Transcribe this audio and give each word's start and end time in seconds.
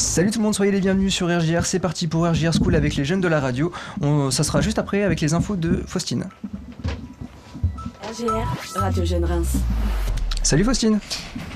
Salut 0.00 0.30
tout 0.30 0.38
le 0.38 0.44
monde, 0.44 0.54
soyez 0.54 0.72
les 0.72 0.80
bienvenus 0.80 1.14
sur 1.14 1.26
RGR. 1.28 1.66
C'est 1.66 1.78
parti 1.78 2.06
pour 2.06 2.26
RGR 2.26 2.52
School 2.54 2.74
avec 2.74 2.96
les 2.96 3.04
jeunes 3.04 3.20
de 3.20 3.28
la 3.28 3.38
radio. 3.38 3.70
On- 4.00 4.30
ça 4.30 4.44
sera 4.44 4.62
juste 4.62 4.78
après 4.78 5.02
avec 5.02 5.20
les 5.20 5.34
infos 5.34 5.56
de 5.56 5.82
Faustine. 5.86 6.24
RGR, 8.10 8.46
Radio 8.76 9.04
Jeune 9.04 9.26
Reims. 9.26 9.56
Salut 10.42 10.64
Faustine. 10.64 11.00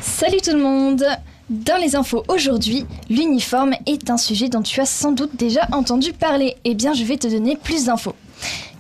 Salut 0.03 0.43
tout 0.45 0.53
le 0.53 0.61
monde 0.63 1.03
Dans 1.49 1.79
les 1.81 1.97
infos 1.97 2.23
aujourd'hui, 2.29 2.87
l'uniforme 3.11 3.73
est 3.87 4.11
un 4.11 4.17
sujet 4.19 4.49
dont 4.51 4.63
tu 4.63 4.79
as 4.81 4.87
sans 4.87 5.13
doute 5.13 5.37
déjà 5.37 5.67
entendu 5.73 6.13
parler. 6.13 6.57
Eh 6.65 6.75
bien, 6.75 6.93
je 6.93 7.05
vais 7.05 7.17
te 7.17 7.27
donner 7.27 7.57
plus 7.57 7.87
d'infos. 7.87 8.15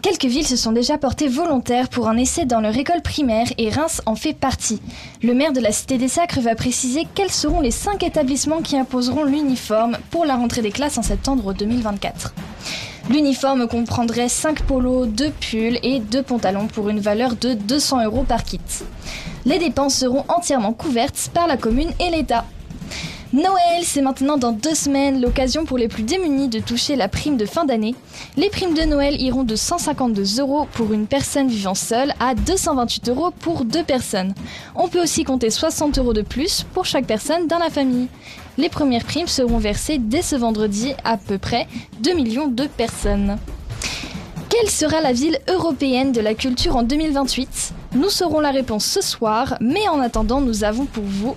Quelques 0.02 0.26
villes 0.26 0.46
se 0.46 0.56
sont 0.56 0.72
déjà 0.72 0.98
portées 0.98 1.28
volontaires 1.28 1.88
pour 1.88 2.08
un 2.08 2.16
essai 2.16 2.44
dans 2.44 2.60
leur 2.60 2.76
école 2.76 3.00
primaire 3.00 3.46
et 3.56 3.70
Reims 3.70 4.02
en 4.04 4.16
fait 4.16 4.34
partie. 4.34 4.82
Le 5.22 5.32
maire 5.32 5.52
de 5.52 5.60
la 5.60 5.72
Cité 5.72 5.96
des 5.96 6.08
Sacres 6.08 6.40
va 6.40 6.54
préciser 6.54 7.06
quels 7.14 7.30
seront 7.30 7.60
les 7.60 7.70
cinq 7.70 8.02
établissements 8.02 8.60
qui 8.60 8.76
imposeront 8.76 9.24
l'uniforme 9.24 9.96
pour 10.10 10.26
la 10.26 10.36
rentrée 10.36 10.62
des 10.62 10.72
classes 10.72 10.98
en 10.98 11.02
septembre 11.02 11.54
2024. 11.54 12.34
L'uniforme 13.10 13.68
comprendrait 13.68 14.30
5 14.30 14.62
polos, 14.62 15.06
2 15.08 15.30
pulls 15.30 15.78
et 15.82 16.00
2 16.00 16.22
pantalons 16.22 16.68
pour 16.68 16.88
une 16.88 17.00
valeur 17.00 17.36
de 17.36 17.52
200 17.52 18.04
euros 18.04 18.24
par 18.26 18.44
kit. 18.44 18.60
Les 19.44 19.58
dépenses 19.58 19.96
seront 19.96 20.24
entièrement 20.28 20.72
couvertes 20.72 21.30
par 21.34 21.46
la 21.46 21.58
commune 21.58 21.90
et 22.00 22.10
l'État. 22.10 22.43
Noël, 23.34 23.82
c'est 23.82 24.00
maintenant 24.00 24.36
dans 24.36 24.52
deux 24.52 24.76
semaines 24.76 25.20
l'occasion 25.20 25.64
pour 25.64 25.76
les 25.76 25.88
plus 25.88 26.04
démunis 26.04 26.46
de 26.46 26.60
toucher 26.60 26.94
la 26.94 27.08
prime 27.08 27.36
de 27.36 27.46
fin 27.46 27.64
d'année. 27.64 27.96
Les 28.36 28.48
primes 28.48 28.74
de 28.74 28.82
Noël 28.82 29.20
iront 29.20 29.42
de 29.42 29.56
152 29.56 30.38
euros 30.38 30.68
pour 30.72 30.92
une 30.92 31.08
personne 31.08 31.48
vivant 31.48 31.74
seule 31.74 32.14
à 32.20 32.36
228 32.36 33.08
euros 33.08 33.32
pour 33.32 33.64
deux 33.64 33.82
personnes. 33.82 34.34
On 34.76 34.86
peut 34.86 35.02
aussi 35.02 35.24
compter 35.24 35.50
60 35.50 35.98
euros 35.98 36.12
de 36.12 36.22
plus 36.22 36.64
pour 36.74 36.84
chaque 36.84 37.06
personne 37.06 37.48
dans 37.48 37.58
la 37.58 37.70
famille. 37.70 38.06
Les 38.56 38.68
premières 38.68 39.04
primes 39.04 39.26
seront 39.26 39.58
versées 39.58 39.98
dès 39.98 40.22
ce 40.22 40.36
vendredi 40.36 40.92
à 41.02 41.16
peu 41.16 41.36
près 41.36 41.66
2 42.04 42.14
millions 42.14 42.46
de 42.46 42.68
personnes. 42.68 43.36
Quelle 44.48 44.70
sera 44.70 45.00
la 45.00 45.12
ville 45.12 45.40
européenne 45.48 46.12
de 46.12 46.20
la 46.20 46.34
culture 46.34 46.76
en 46.76 46.84
2028 46.84 47.72
Nous 47.96 48.10
saurons 48.10 48.38
la 48.38 48.52
réponse 48.52 48.84
ce 48.84 49.02
soir, 49.02 49.56
mais 49.60 49.88
en 49.88 49.98
attendant, 49.98 50.40
nous 50.40 50.62
avons 50.62 50.84
pour 50.84 51.02
vous 51.02 51.34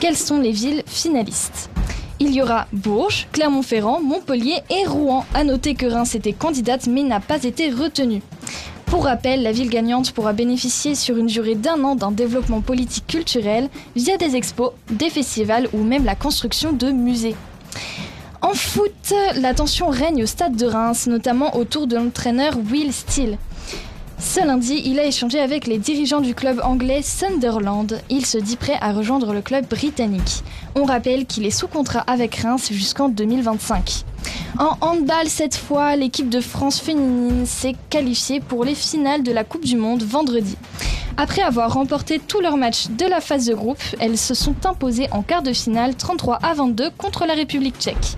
quelles 0.00 0.16
sont 0.16 0.40
les 0.40 0.50
villes 0.50 0.82
finalistes? 0.86 1.68
Il 2.20 2.34
y 2.34 2.42
aura 2.42 2.66
Bourges, 2.72 3.28
Clermont-Ferrand, 3.32 4.00
Montpellier 4.00 4.60
et 4.70 4.86
Rouen. 4.86 5.26
À 5.34 5.44
noter 5.44 5.74
que 5.74 5.86
Reims 5.86 6.14
était 6.14 6.32
candidate 6.32 6.86
mais 6.86 7.02
n'a 7.02 7.20
pas 7.20 7.44
été 7.44 7.70
retenue. 7.70 8.22
Pour 8.86 9.04
rappel, 9.04 9.42
la 9.42 9.52
ville 9.52 9.68
gagnante 9.68 10.12
pourra 10.12 10.32
bénéficier 10.32 10.94
sur 10.94 11.16
une 11.18 11.26
durée 11.26 11.54
d'un 11.54 11.84
an 11.84 11.94
d'un 11.94 12.10
développement 12.10 12.62
politique 12.62 13.06
culturel 13.06 13.68
via 13.94 14.16
des 14.16 14.36
expos, 14.36 14.72
des 14.90 15.10
festivals 15.10 15.68
ou 15.72 15.82
même 15.82 16.04
la 16.04 16.14
construction 16.14 16.72
de 16.72 16.90
musées. 16.90 17.36
En 18.42 18.54
foot, 18.54 19.14
la 19.36 19.52
tension 19.52 19.90
règne 19.90 20.22
au 20.22 20.26
stade 20.26 20.56
de 20.56 20.66
Reims, 20.66 21.06
notamment 21.08 21.56
autour 21.56 21.86
de 21.86 21.96
l'entraîneur 21.96 22.54
Will 22.70 22.92
Steele. 22.92 23.36
Ce 24.20 24.46
lundi, 24.46 24.82
il 24.84 25.00
a 25.00 25.06
échangé 25.06 25.40
avec 25.40 25.66
les 25.66 25.78
dirigeants 25.78 26.20
du 26.20 26.34
club 26.34 26.60
anglais 26.62 27.00
Sunderland. 27.02 28.00
Il 28.10 28.26
se 28.26 28.36
dit 28.36 28.56
prêt 28.56 28.76
à 28.82 28.92
rejoindre 28.92 29.32
le 29.32 29.40
club 29.40 29.66
britannique. 29.66 30.44
On 30.74 30.84
rappelle 30.84 31.24
qu'il 31.24 31.46
est 31.46 31.50
sous 31.50 31.68
contrat 31.68 32.04
avec 32.06 32.34
Reims 32.36 32.68
jusqu'en 32.70 33.08
2025. 33.08 34.04
En 34.58 34.76
handball, 34.82 35.26
cette 35.26 35.56
fois, 35.56 35.96
l'équipe 35.96 36.28
de 36.28 36.40
France 36.40 36.80
féminine 36.80 37.46
s'est 37.46 37.76
qualifiée 37.88 38.40
pour 38.40 38.64
les 38.64 38.74
finales 38.74 39.22
de 39.22 39.32
la 39.32 39.42
Coupe 39.42 39.64
du 39.64 39.76
Monde 39.76 40.02
vendredi. 40.02 40.56
Après 41.16 41.42
avoir 41.42 41.72
remporté 41.72 42.18
tous 42.18 42.40
leurs 42.40 42.58
matchs 42.58 42.88
de 42.88 43.06
la 43.06 43.22
phase 43.22 43.46
de 43.46 43.54
groupe, 43.54 43.82
elles 44.00 44.18
se 44.18 44.34
sont 44.34 44.54
imposées 44.64 45.08
en 45.12 45.22
quart 45.22 45.42
de 45.42 45.52
finale 45.54 45.94
33 45.94 46.40
à 46.42 46.52
22 46.52 46.90
contre 46.90 47.24
la 47.24 47.34
République 47.34 47.78
tchèque. 47.78 48.16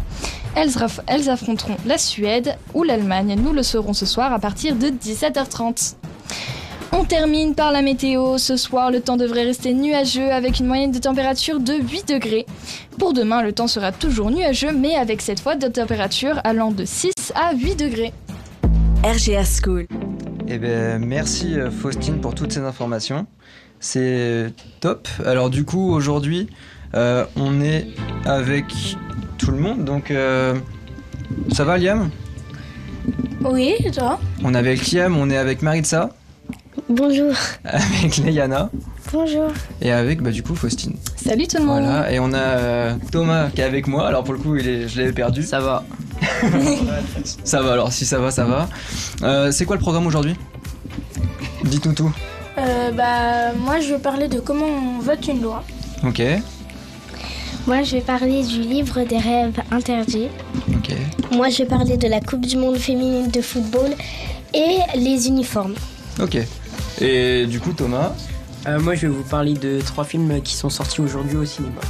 Elles, 0.55 0.71
elles 1.07 1.31
affronteront 1.31 1.77
la 1.87 1.97
Suède 1.97 2.57
ou 2.75 2.83
l'Allemagne. 2.83 3.37
Nous 3.43 3.53
le 3.53 3.63
saurons 3.63 3.95
ce 3.95 4.05
soir 4.05 4.33
à 4.33 4.39
partir 4.39 4.77
de 4.77 4.89
17h30. 4.89 5.95
On 6.93 7.05
termine 7.05 7.55
par 7.55 7.73
la 7.73 7.83
météo. 7.83 8.37
Ce 8.39 8.57
soir, 8.57 8.91
le 8.91 9.01
temps 9.01 9.17
devrait 9.17 9.45
rester 9.45 9.73
nuageux 9.73 10.31
avec 10.31 10.61
une 10.61 10.67
moyenne 10.67 10.93
de 10.93 10.99
température 10.99 11.59
de 11.59 11.73
8 11.73 12.09
degrés. 12.09 12.47
Pour 12.99 13.15
demain, 13.15 13.43
le 13.43 13.53
temps 13.53 13.67
sera 13.67 13.93
toujours 13.93 14.31
nuageux, 14.31 14.73
mais 14.73 14.95
avec 14.95 15.23
cette 15.23 15.41
fois 15.41 15.57
de 15.57 15.69
température 15.69 16.41
allant 16.45 16.71
de 16.71 16.85
6 16.85 17.13
à 17.35 17.55
8 17.55 17.77
degrés. 17.77 18.13
RGR 19.03 19.45
School. 19.47 19.87
Eh 20.47 20.59
ben, 20.59 21.05
merci 21.05 21.59
euh, 21.59 21.71
Faustine 21.71 22.21
pour 22.21 22.35
toutes 22.35 22.53
ces 22.53 22.61
informations. 22.61 23.27
C'est 23.81 24.53
top. 24.81 25.09
Alors 25.25 25.51
du 25.51 25.65
coup, 25.65 25.93
aujourd'hui, 25.93 26.49
euh, 26.95 27.25
on 27.37 27.61
est 27.63 27.87
avec 28.27 28.67
tout 29.39 29.51
le 29.51 29.57
monde. 29.59 29.85
Donc, 29.85 30.11
euh, 30.11 30.55
ça 31.53 31.65
va 31.65 31.79
Liam? 31.79 32.11
Oui, 33.45 33.75
et 33.85 33.91
toi? 33.91 34.21
On 34.45 34.55
est 34.55 34.59
avec 34.59 34.93
Liam, 34.93 35.17
on 35.17 35.31
est 35.31 35.37
avec 35.37 35.63
Maritza, 35.63 36.11
Bonjour. 36.89 37.33
avec 37.65 38.17
Léana 38.19 38.71
Bonjour. 39.13 39.49
et 39.81 39.93
avec 39.93 40.23
bah, 40.23 40.31
du 40.31 40.43
coup 40.43 40.55
Faustine. 40.55 40.97
Salut 41.17 41.47
tout 41.47 41.59
le 41.59 41.65
monde 41.65 41.83
Voilà, 41.85 42.11
et 42.13 42.19
on 42.19 42.33
a 42.33 42.39
euh, 42.39 42.95
Thomas 43.11 43.51
qui 43.51 43.61
est 43.61 43.65
avec 43.65 43.87
moi. 43.87 44.07
Alors 44.09 44.25
pour 44.25 44.33
le 44.35 44.41
coup, 44.41 44.57
il 44.57 44.67
est, 44.69 44.89
je 44.89 44.99
l'avais 45.01 45.13
perdu. 45.13 45.43
Ça 45.43 45.61
va. 45.61 45.85
Ça 47.45 47.63
va 47.63 47.73
alors, 47.73 47.93
si 47.93 48.07
ça 48.07 48.19
va, 48.19 48.31
ça 48.31 48.45
va. 48.45 48.69
Euh, 49.23 49.51
c'est 49.53 49.65
quoi 49.65 49.77
le 49.77 49.83
programme 49.83 50.07
aujourd'hui? 50.07 50.35
Dites-nous 51.65 51.95
tout. 51.95 52.13
Euh, 52.59 52.91
bah, 52.93 53.53
moi, 53.59 53.81
je 53.81 53.95
vais 53.95 53.99
parler 53.99 54.29
de 54.29 54.39
comment 54.41 54.67
on 54.67 55.01
vote 55.01 55.27
une 55.27 55.41
loi. 55.43 55.65
Ok, 56.07 56.23
Moi, 57.67 57.83
je 57.83 57.97
vais 57.97 58.01
parler 58.03 58.43
du 58.45 58.61
livre 58.61 59.03
des 59.05 59.19
rêves 59.19 59.61
interdits. 59.71 60.29
ok. 60.75 60.95
Moi, 61.33 61.49
je 61.49 61.59
vais 61.59 61.65
parler 61.69 61.97
de 61.97 62.09
la 62.09 62.21
Coupe 62.21 62.45
du 62.47 62.57
Monde 62.57 62.77
féminine 62.77 63.29
de 63.31 63.41
football 63.41 63.91
et 64.55 64.79
les 64.97 65.29
uniformes. 65.29 65.75
Ok. 66.21 66.39
Et 67.01 67.47
du 67.47 67.61
coup, 67.61 67.73
Thomas, 67.73 68.13
Euh, 68.69 68.79
moi, 68.81 68.95
je 68.95 69.03
vais 69.09 69.13
vous 69.13 69.25
parler 69.25 69.55
de 69.55 69.81
trois 69.81 70.05
films 70.05 70.41
qui 70.41 70.55
sont 70.55 70.71
sortis 70.71 71.01
aujourd'hui 71.01 71.37
au 71.37 71.45
cinéma. 71.45 71.81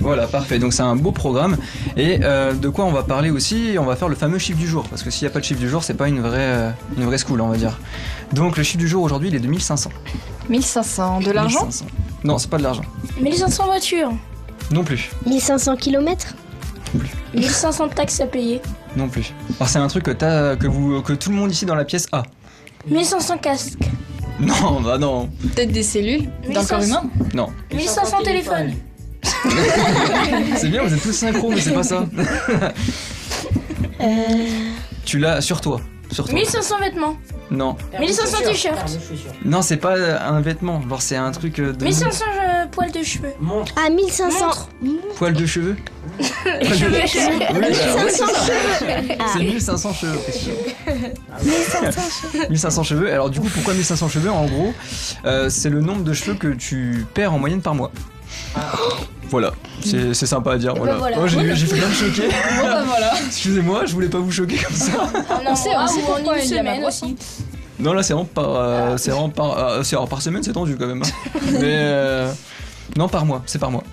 voilà, 0.00 0.26
parfait. 0.26 0.58
Donc 0.58 0.74
c'est 0.74 0.82
un 0.82 0.94
beau 0.94 1.10
programme. 1.10 1.56
Et 1.96 2.20
euh, 2.22 2.52
de 2.52 2.68
quoi 2.68 2.84
on 2.84 2.92
va 2.92 3.02
parler 3.02 3.30
aussi 3.30 3.76
On 3.80 3.84
va 3.84 3.96
faire 3.96 4.08
le 4.10 4.14
fameux 4.14 4.38
chiffre 4.38 4.58
du 4.58 4.66
jour. 4.66 4.84
Parce 4.90 5.02
que 5.02 5.10
s'il 5.10 5.26
n'y 5.26 5.30
a 5.30 5.32
pas 5.32 5.40
de 5.40 5.44
chiffre 5.46 5.58
du 5.60 5.68
jour, 5.70 5.82
c'est 5.82 5.94
pas 5.94 6.06
une 6.08 6.20
vraie, 6.20 6.36
euh, 6.38 6.70
une 6.98 7.04
vraie 7.06 7.16
school, 7.18 7.40
on 7.40 7.48
va 7.48 7.56
dire. 7.56 7.78
Donc 8.34 8.58
le 8.58 8.62
chiffre 8.62 8.78
du 8.78 8.86
jour 8.88 9.02
aujourd'hui, 9.02 9.28
il 9.30 9.34
est 9.34 9.40
de 9.40 9.48
1500. 9.48 9.90
1500. 10.50 11.20
De 11.20 11.30
l'argent 11.30 11.62
1500. 11.64 11.86
Non, 12.24 12.36
c'est 12.38 12.50
pas 12.50 12.58
de 12.58 12.62
l'argent. 12.64 12.82
1500 13.22 13.64
voitures, 13.64 14.12
Non 14.70 14.84
plus. 14.84 15.10
1500 15.26 15.76
km 15.76 16.34
1500 17.34 17.88
taxes 17.88 18.20
à 18.20 18.26
payer, 18.26 18.60
Non 18.96 19.08
plus. 19.08 19.32
Alors 19.58 19.68
c'est 19.68 19.78
un 19.78 19.88
truc 19.88 20.04
que, 20.04 20.10
t'as- 20.10 20.56
que, 20.56 20.66
vous, 20.66 21.00
que 21.02 21.12
tout 21.14 21.30
le 21.30 21.36
monde 21.36 21.50
ici 21.50 21.64
dans 21.66 21.74
la 21.74 21.84
pièce 21.84 22.06
a. 22.12 22.22
1500 22.86 23.38
casques, 23.38 23.78
Non, 24.40 24.80
bah 24.80 24.98
non. 24.98 25.28
Peut-être 25.54 25.72
des 25.72 25.82
cellules 25.82 26.28
dans 26.52 26.60
le 26.62 26.66
corps 26.66 26.78
1500. 26.78 26.84
humain 26.84 27.10
Non. 27.34 27.48
1500 27.72 28.22
téléphones, 28.22 28.74
C'est 30.56 30.68
bien, 30.68 30.82
vous 30.82 30.94
êtes 30.94 31.02
tous 31.02 31.12
synchro, 31.12 31.50
mais 31.50 31.60
c'est 31.60 31.72
pas 31.72 31.82
ça. 31.82 32.06
Tu 35.04 35.18
l'as 35.18 35.40
sur 35.40 35.60
toi. 35.60 35.80
Sur 36.10 36.24
toi. 36.24 36.34
1500 36.34 36.78
vêtements, 36.78 37.16
Non. 37.50 37.76
1500 37.98 38.38
t-shirts, 38.46 38.98
Non, 39.44 39.60
c'est 39.60 39.76
pas 39.76 39.96
euh, 39.96 40.18
un 40.20 40.40
vêtement. 40.40 40.80
Genre, 40.88 41.02
c'est 41.02 41.16
un 41.16 41.30
truc 41.32 41.58
euh, 41.58 41.72
de. 41.72 41.84
1500 41.84 42.24
euh, 42.68 42.70
poils 42.70 42.92
de 42.92 43.02
cheveux, 43.02 43.32
Ah, 43.76 43.90
1500 43.90 44.46
montres, 44.46 44.68
Poil 45.16 45.32
de 45.34 45.46
cheveux 45.46 45.76
cheveux, 46.20 47.06
cheveux. 47.06 47.38
Oui, 47.38 47.60
bah, 47.60 47.68
1500 47.68 48.24
C'est 49.32 49.38
1500 49.44 49.92
cheveux. 49.94 50.18
Christian. 50.18 50.52
1500 52.50 52.82
cheveux. 52.82 53.12
Alors, 53.12 53.30
du 53.30 53.40
coup, 53.40 53.48
pourquoi 53.52 53.74
1500 53.74 54.08
cheveux 54.08 54.30
En 54.30 54.46
gros, 54.46 54.72
euh, 55.24 55.48
c'est 55.50 55.70
le 55.70 55.80
nombre 55.80 56.02
de 56.02 56.12
cheveux 56.12 56.34
que 56.34 56.48
tu 56.48 57.06
perds 57.14 57.34
en 57.34 57.38
moyenne 57.38 57.60
par 57.62 57.74
mois. 57.74 57.92
Voilà, 59.30 59.52
c'est 59.84 60.14
sympa 60.14 60.52
à 60.52 60.58
dire. 60.58 60.74
Voilà. 60.74 60.92
bah 60.94 60.98
voilà. 61.00 61.18
Oh, 61.20 61.26
j'ai 61.26 61.66
fait 61.66 61.74
bien 61.76 61.88
me 61.88 61.92
choquer. 61.92 62.28
Bon 62.28 62.62
bah 62.62 62.82
voilà 62.86 63.12
Excusez-moi, 63.26 63.82
je 63.84 63.92
voulais 63.92 64.08
pas 64.08 64.18
vous 64.18 64.32
choquer 64.32 64.56
comme 64.56 64.74
ça. 64.74 64.92
En 65.28 65.46
un 65.46 65.52
On 65.52 65.54
sait- 65.56 65.68
on 65.76 66.00
pourquoi 66.00 66.38
une 66.38 66.48
semaine 66.48 66.84
aussi. 66.84 67.16
Non, 67.80 67.92
là, 67.92 68.02
c'est 68.02 68.12
vraiment 68.12 68.26
par, 68.26 68.56
euh, 68.56 68.96
c'est 68.96 69.10
vraiment 69.10 69.28
par, 69.30 69.58
euh, 69.58 69.82
c'est- 69.82 69.94
alors, 69.96 70.08
par 70.08 70.20
semaine, 70.22 70.42
c'est 70.42 70.52
tendu 70.52 70.76
quand 70.76 70.86
même. 70.86 71.02
hein. 71.02 71.38
Mais 71.52 71.60
euh, 71.64 72.32
non, 72.96 73.08
par 73.08 73.24
mois, 73.24 73.42
c'est 73.46 73.58
par 73.58 73.70
mois. 73.70 73.84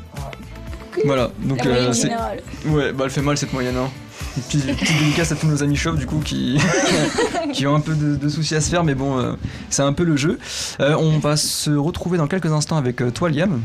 Voilà, 1.06 1.30
donc 1.44 1.60
La 1.60 1.66
moyenne 1.72 1.90
euh, 1.90 1.94
c'est 1.94 2.02
générale. 2.04 2.40
ouais, 2.68 2.92
bah 2.94 3.04
elle 3.06 3.12
fait 3.12 3.22
mal 3.22 3.38
cette 3.38 3.54
moyenne. 3.54 3.76
Hein. 3.78 3.90
Petite, 4.36 4.66
petite 4.78 4.98
dédicace 5.00 5.32
à 5.32 5.36
tous 5.36 5.46
nos 5.48 5.62
amis 5.62 5.76
chauves 5.76 5.98
du 5.98 6.06
coup 6.08 6.20
qui 6.24 6.60
qui 7.54 7.68
ont 7.68 7.76
un 7.76 7.80
peu 7.80 7.94
de, 7.96 8.16
de 8.16 8.30
soucis 8.30 8.56
à 8.56 8.62
se 8.62 8.70
faire, 8.70 8.84
mais 8.84 8.96
bon, 8.96 9.18
euh, 9.20 9.34
c'est 9.70 9.82
un 9.84 9.94
peu 9.94 10.04
le 10.04 10.16
jeu. 10.18 10.40
Euh, 10.80 10.96
on 10.98 11.20
va 11.20 11.36
se 11.38 11.70
retrouver 11.72 12.18
dans 12.18 12.28
quelques 12.28 12.52
instants 12.52 12.78
avec 12.78 13.02
euh, 13.02 13.12
toi, 13.12 13.30
Liam, 13.30 13.62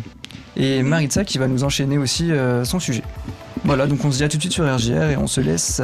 et 0.56 0.82
Maritza 0.82 1.24
qui 1.24 1.38
va 1.38 1.46
nous 1.48 1.64
enchaîner 1.64 1.98
aussi 1.98 2.30
euh, 2.30 2.64
son 2.64 2.78
sujet. 2.80 3.02
Voilà, 3.64 3.86
donc 3.86 4.04
on 4.04 4.10
se 4.10 4.18
dit 4.18 4.24
à 4.24 4.28
tout 4.28 4.36
de 4.36 4.42
suite 4.42 4.52
sur 4.52 4.64
RGR 4.64 5.10
et 5.10 5.16
on 5.16 5.26
se 5.26 5.40
laisse 5.40 5.80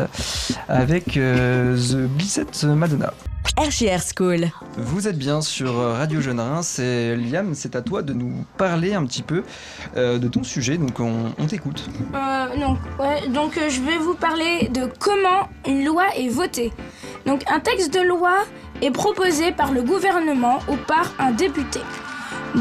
avec 0.68 1.16
euh, 1.16 1.76
The 1.76 1.96
Blissett 2.08 2.64
Madonna. 2.64 3.12
RGR 3.56 4.00
School. 4.16 4.46
Vous 4.76 5.08
êtes 5.08 5.18
bien 5.18 5.40
sur 5.40 5.74
Radio 5.74 6.20
Jeune 6.20 6.40
Reims 6.40 6.78
et 6.78 7.16
Liam, 7.16 7.54
c'est 7.54 7.76
à 7.76 7.82
toi 7.82 8.02
de 8.02 8.12
nous 8.12 8.44
parler 8.58 8.94
un 8.94 9.04
petit 9.06 9.22
peu 9.22 9.42
euh, 9.96 10.18
de 10.18 10.28
ton 10.28 10.42
sujet, 10.42 10.76
donc 10.76 11.00
on, 11.00 11.32
on 11.38 11.46
t'écoute. 11.46 11.88
Euh, 12.14 12.60
donc, 12.60 12.78
ouais, 12.98 13.28
donc 13.28 13.56
euh, 13.56 13.68
je 13.68 13.80
vais 13.80 13.98
vous 13.98 14.14
parler 14.14 14.68
de 14.68 14.90
comment 14.98 15.48
une 15.66 15.84
loi 15.84 16.04
est 16.16 16.28
votée. 16.28 16.72
Donc 17.24 17.42
un 17.50 17.60
texte 17.60 17.94
de 17.94 18.00
loi 18.00 18.44
est 18.82 18.90
proposé 18.90 19.52
par 19.52 19.72
le 19.72 19.82
gouvernement 19.82 20.58
ou 20.68 20.76
par 20.76 21.12
un 21.18 21.30
député. 21.30 21.80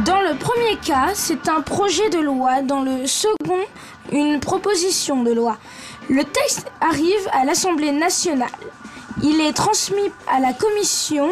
Dans 0.05 0.21
le 0.21 0.35
premier 0.37 0.77
cas, 0.85 1.11
c'est 1.13 1.47
un 1.47 1.61
projet 1.61 2.09
de 2.09 2.19
loi. 2.19 2.61
Dans 2.61 2.81
le 2.81 3.07
second, 3.07 3.61
une 4.11 4.39
proposition 4.39 5.23
de 5.23 5.31
loi. 5.31 5.57
Le 6.09 6.23
texte 6.23 6.69
arrive 6.81 7.29
à 7.31 7.45
l'Assemblée 7.45 7.91
nationale. 7.91 8.49
Il 9.23 9.41
est 9.41 9.53
transmis 9.53 10.11
à 10.27 10.39
la 10.39 10.53
commission, 10.53 11.29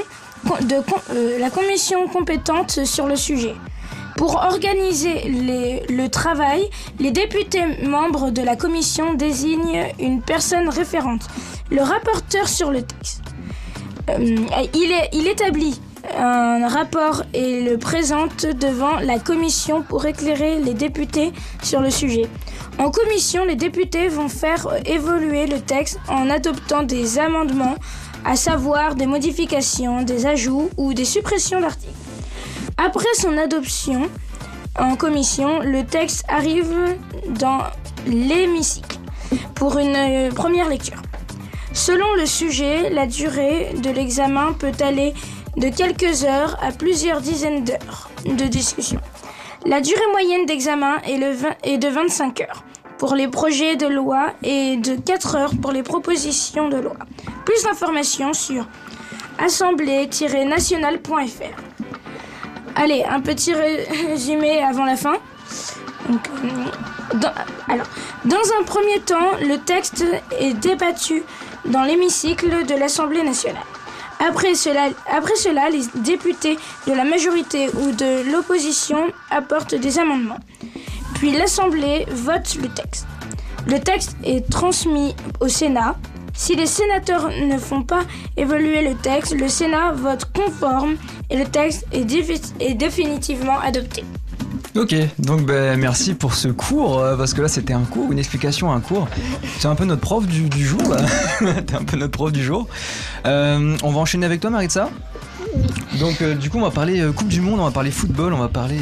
de, 0.62 0.75
euh, 1.12 1.39
la 1.39 1.50
commission 1.50 2.07
compétente 2.07 2.85
sur 2.85 3.07
le 3.07 3.15
sujet. 3.15 3.56
Pour 4.18 4.35
organiser 4.35 5.24
le 5.27 6.07
travail, 6.07 6.69
les 7.00 7.12
députés 7.12 7.65
membres 7.83 8.30
de 8.30 8.41
la 8.41 8.56
commission 8.56 9.15
désignent 9.15 9.88
une 10.00 10.21
personne 10.21 10.69
référente, 10.69 11.27
le 11.71 11.81
rapporteur 11.81 12.47
sur 12.47 12.71
le 12.71 12.83
texte. 12.83 13.24
Euh, 14.09 14.38
il 15.13 15.27
établit 15.27 15.79
un 16.18 16.68
rapport 16.68 17.24
et 17.33 17.63
le 17.63 17.77
présente 17.77 18.45
devant 18.45 19.00
la 19.00 19.19
commission 19.19 19.81
pour 19.81 20.06
éclairer 20.06 20.59
les 20.59 20.74
députés 20.74 21.31
sur 21.62 21.81
le 21.81 21.89
sujet. 21.89 22.27
En 22.80 22.90
commission, 22.90 23.46
les 23.46 23.56
députés 23.56 24.08
vont 24.08 24.30
faire 24.30 24.68
euh, 24.68 24.80
évoluer 24.86 25.46
le 25.46 25.60
texte 25.62 26.00
en 26.08 26.30
adoptant 26.30 26.84
des 26.84 27.20
amendements, 27.20 27.75
à 28.25 28.36
savoir 28.36 28.96
des 28.96 29.06
modifications, 29.06 30.02
des 30.02 30.25
ajouts 30.25 30.70
ou 30.78 30.94
des 30.94 31.06
suppressions 31.06 31.62
d'articles. 31.62 31.94
Après 32.78 33.14
son 33.16 33.38
adoption 33.38 34.10
en 34.80 34.96
commission, 34.96 35.60
le 35.60 35.86
texte 35.86 36.25
arrive 36.28 36.98
dans 37.28 37.60
l'hémicycle 38.08 38.98
pour 39.54 39.78
une 39.78 39.96
euh, 39.96 40.31
première 40.31 40.68
lecture. 40.68 41.02
Selon 41.74 42.14
le 42.16 42.25
sujet, 42.25 42.90
la 42.90 43.06
durée 43.06 43.74
de 43.81 43.90
l'examen 43.90 44.54
peut 44.54 44.74
aller 44.80 45.14
de 45.58 45.70
quelques 45.70 46.24
heures 46.24 46.58
à 46.62 46.72
plusieurs 46.72 47.22
dizaines 47.22 47.64
d'heures 47.64 48.10
de 48.25 48.46
discussion. 48.46 49.00
La 49.65 49.81
durée 49.81 50.06
moyenne 50.12 50.45
d'examen 50.45 50.98
est, 51.06 51.18
de 51.77 51.88
25 51.88 52.42
heures 52.42 52.63
pour 52.98 53.15
les 53.15 53.27
projets 53.27 53.75
de 53.75 53.88
loi 53.88 54.33
et 54.44 54.77
de 54.77 54.95
4 54.95 55.36
heures 55.36 55.51
pour 55.62 55.71
les 55.71 55.83
propositions 55.83 56.69
de 56.69 56.77
loi. 56.77 56.95
Plus 57.45 57.63
d'informations 57.63 58.33
sur 58.33 58.65
assemblée-nationale.fr. 59.39 61.62
Allez, 62.75 63.04
un 63.10 63.19
petit 63.21 63.54
ré- 63.54 63.86
résumé 64.07 64.62
avant 64.63 64.86
la 64.86 64.95
fin. 64.95 65.15
Euh, 66.10 66.13
dans 68.25 68.51
un 68.60 68.63
premier 68.65 69.00
temps, 69.00 69.31
le 69.42 69.57
texte 69.57 70.06
est 70.39 70.54
débattu 70.54 71.24
dans 71.65 71.83
l'hémicycle 71.83 72.65
de 72.65 72.75
l'Assemblée 72.75 73.24
nationale. 73.24 73.62
Après 74.25 74.56
cela, 74.56 75.70
les 75.70 76.02
députés 76.02 76.58
de 76.88 76.94
la 76.94 77.04
majorité 77.04 77.68
ou 77.70 77.92
de 77.92 78.31
l'opposition 78.31 79.12
apportent 79.30 79.75
des 79.75 80.00
amendements. 80.00 80.40
Puis 81.16 81.31
l'Assemblée 81.31 82.06
vote 82.10 82.56
le 82.62 82.70
texte. 82.70 83.06
Le 83.68 83.80
texte 83.80 84.16
est 84.24 84.50
transmis 84.50 85.14
au 85.42 85.50
Sénat. 85.50 85.98
Si 86.34 86.56
les 86.56 86.68
sénateurs 86.68 87.30
ne 87.30 87.58
font 87.58 87.84
pas 87.84 88.04
évoluer 88.38 88.81
le 88.88 88.96
texte, 88.96 89.34
le 89.38 89.50
Sénat 89.50 89.92
vote 89.92 90.25
conforme 90.34 90.96
et 91.30 91.38
le 91.38 91.46
texte 91.46 91.86
est 91.92 92.74
définitivement 92.75 93.60
adopté. 93.60 94.06
Ok, 94.75 94.96
donc 95.20 95.46
ben, 95.46 95.80
merci 95.80 96.16
pour 96.16 96.34
ce 96.34 96.48
cours, 96.48 96.98
euh, 96.98 97.16
parce 97.16 97.36
que 97.36 97.44
là 97.44 97.48
c'était 97.48 97.74
un 97.74 97.84
cours, 97.84 98.12
une 98.12 98.18
explication, 98.18 98.72
un 98.72 98.80
cours. 98.80 99.08
C'est 99.60 99.68
un 99.68 99.75
peu 99.75 99.86
notre 99.86 100.02
prof 100.02 100.25
du, 100.25 100.66
jour. 100.66 100.81
T'es 101.68 101.75
un 101.75 101.84
peu 101.84 101.96
notre 101.96 102.12
prof 102.12 102.31
du 102.31 102.44
jour. 102.44 102.68
Euh, 103.28 103.78
on 103.84 103.92
va 103.92 104.00
enchaîner 104.00 104.25
avec 104.25 104.42
toi, 104.42 104.50
Maritza. 104.50 104.90
Donc 106.00 106.24
euh, 106.24 106.34
du 106.34 106.50
coup 106.50 106.58
on 106.58 106.64
va 106.64 106.72
parler 106.72 107.08
Coupe 107.16 107.28
du 107.28 107.40
Monde, 107.40 107.60
on 107.60 107.66
va 107.66 107.72
parler 107.72 107.92
football, 107.92 108.34
on 108.34 108.40
va 108.40 108.48
parler 108.48 108.80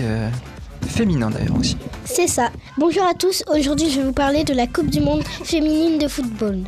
féminin 0.88 1.30
d'ailleurs 1.30 1.58
aussi. 1.58 1.76
C'est 2.06 2.28
ça. 2.28 2.52
Bonjour 2.78 3.04
à 3.04 3.14
tous. 3.14 3.44
Aujourd'hui, 3.54 3.90
je 3.90 4.00
vais 4.00 4.06
vous 4.06 4.14
parler 4.14 4.46
de 4.46 4.54
la 4.54 4.68
Coupe 4.68 4.90
du 4.90 5.02
Monde 5.02 5.24
féminine 5.44 6.00
de 6.00 6.08
football. 6.08 6.64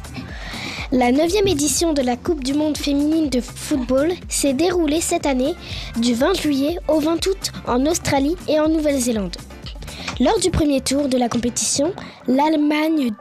La 0.95 1.11
9e 1.11 1.49
édition 1.49 1.91
de 1.93 2.03
la 2.03 2.15
Coupe 2.15 2.43
du 2.43 2.53
Monde 2.53 2.77
féminine 2.77 3.27
de 3.27 3.41
football 3.41 4.13
s'est 4.29 4.53
déroulée 4.53 5.01
cette 5.01 5.25
année 5.25 5.55
du 5.97 6.13
20 6.13 6.35
juillet 6.35 6.77
au 6.87 6.99
20 6.99 7.25
août 7.25 7.51
en 7.65 7.87
Australie 7.87 8.35
et 8.47 8.59
en 8.59 8.69
Nouvelle-Zélande. 8.69 9.35
Lors 10.19 10.39
du 10.39 10.51
premier 10.51 10.81
tour 10.81 11.09
de 11.09 11.17
la 11.17 11.29
compétition, 11.29 11.95
l'Allemagne 12.27 13.11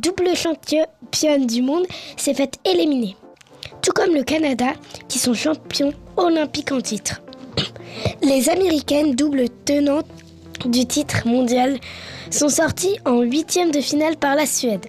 double 0.00 0.34
championne 0.34 1.46
du 1.46 1.62
monde 1.62 1.86
s'est 2.16 2.34
faite 2.34 2.58
éliminer, 2.64 3.14
tout 3.82 3.92
comme 3.92 4.16
le 4.16 4.24
Canada 4.24 4.72
qui 5.06 5.20
sont 5.20 5.34
champions 5.34 5.92
olympiques 6.16 6.72
en 6.72 6.80
titre. 6.80 7.22
Les 8.22 8.48
Américaines, 8.48 9.14
double 9.14 9.44
tenantes 9.64 10.08
du 10.64 10.86
titre 10.86 11.28
mondial, 11.28 11.78
sont 12.32 12.48
sorties 12.48 12.98
en 13.04 13.20
huitième 13.20 13.70
de 13.70 13.80
finale 13.80 14.16
par 14.16 14.34
la 14.34 14.46
Suède. 14.46 14.86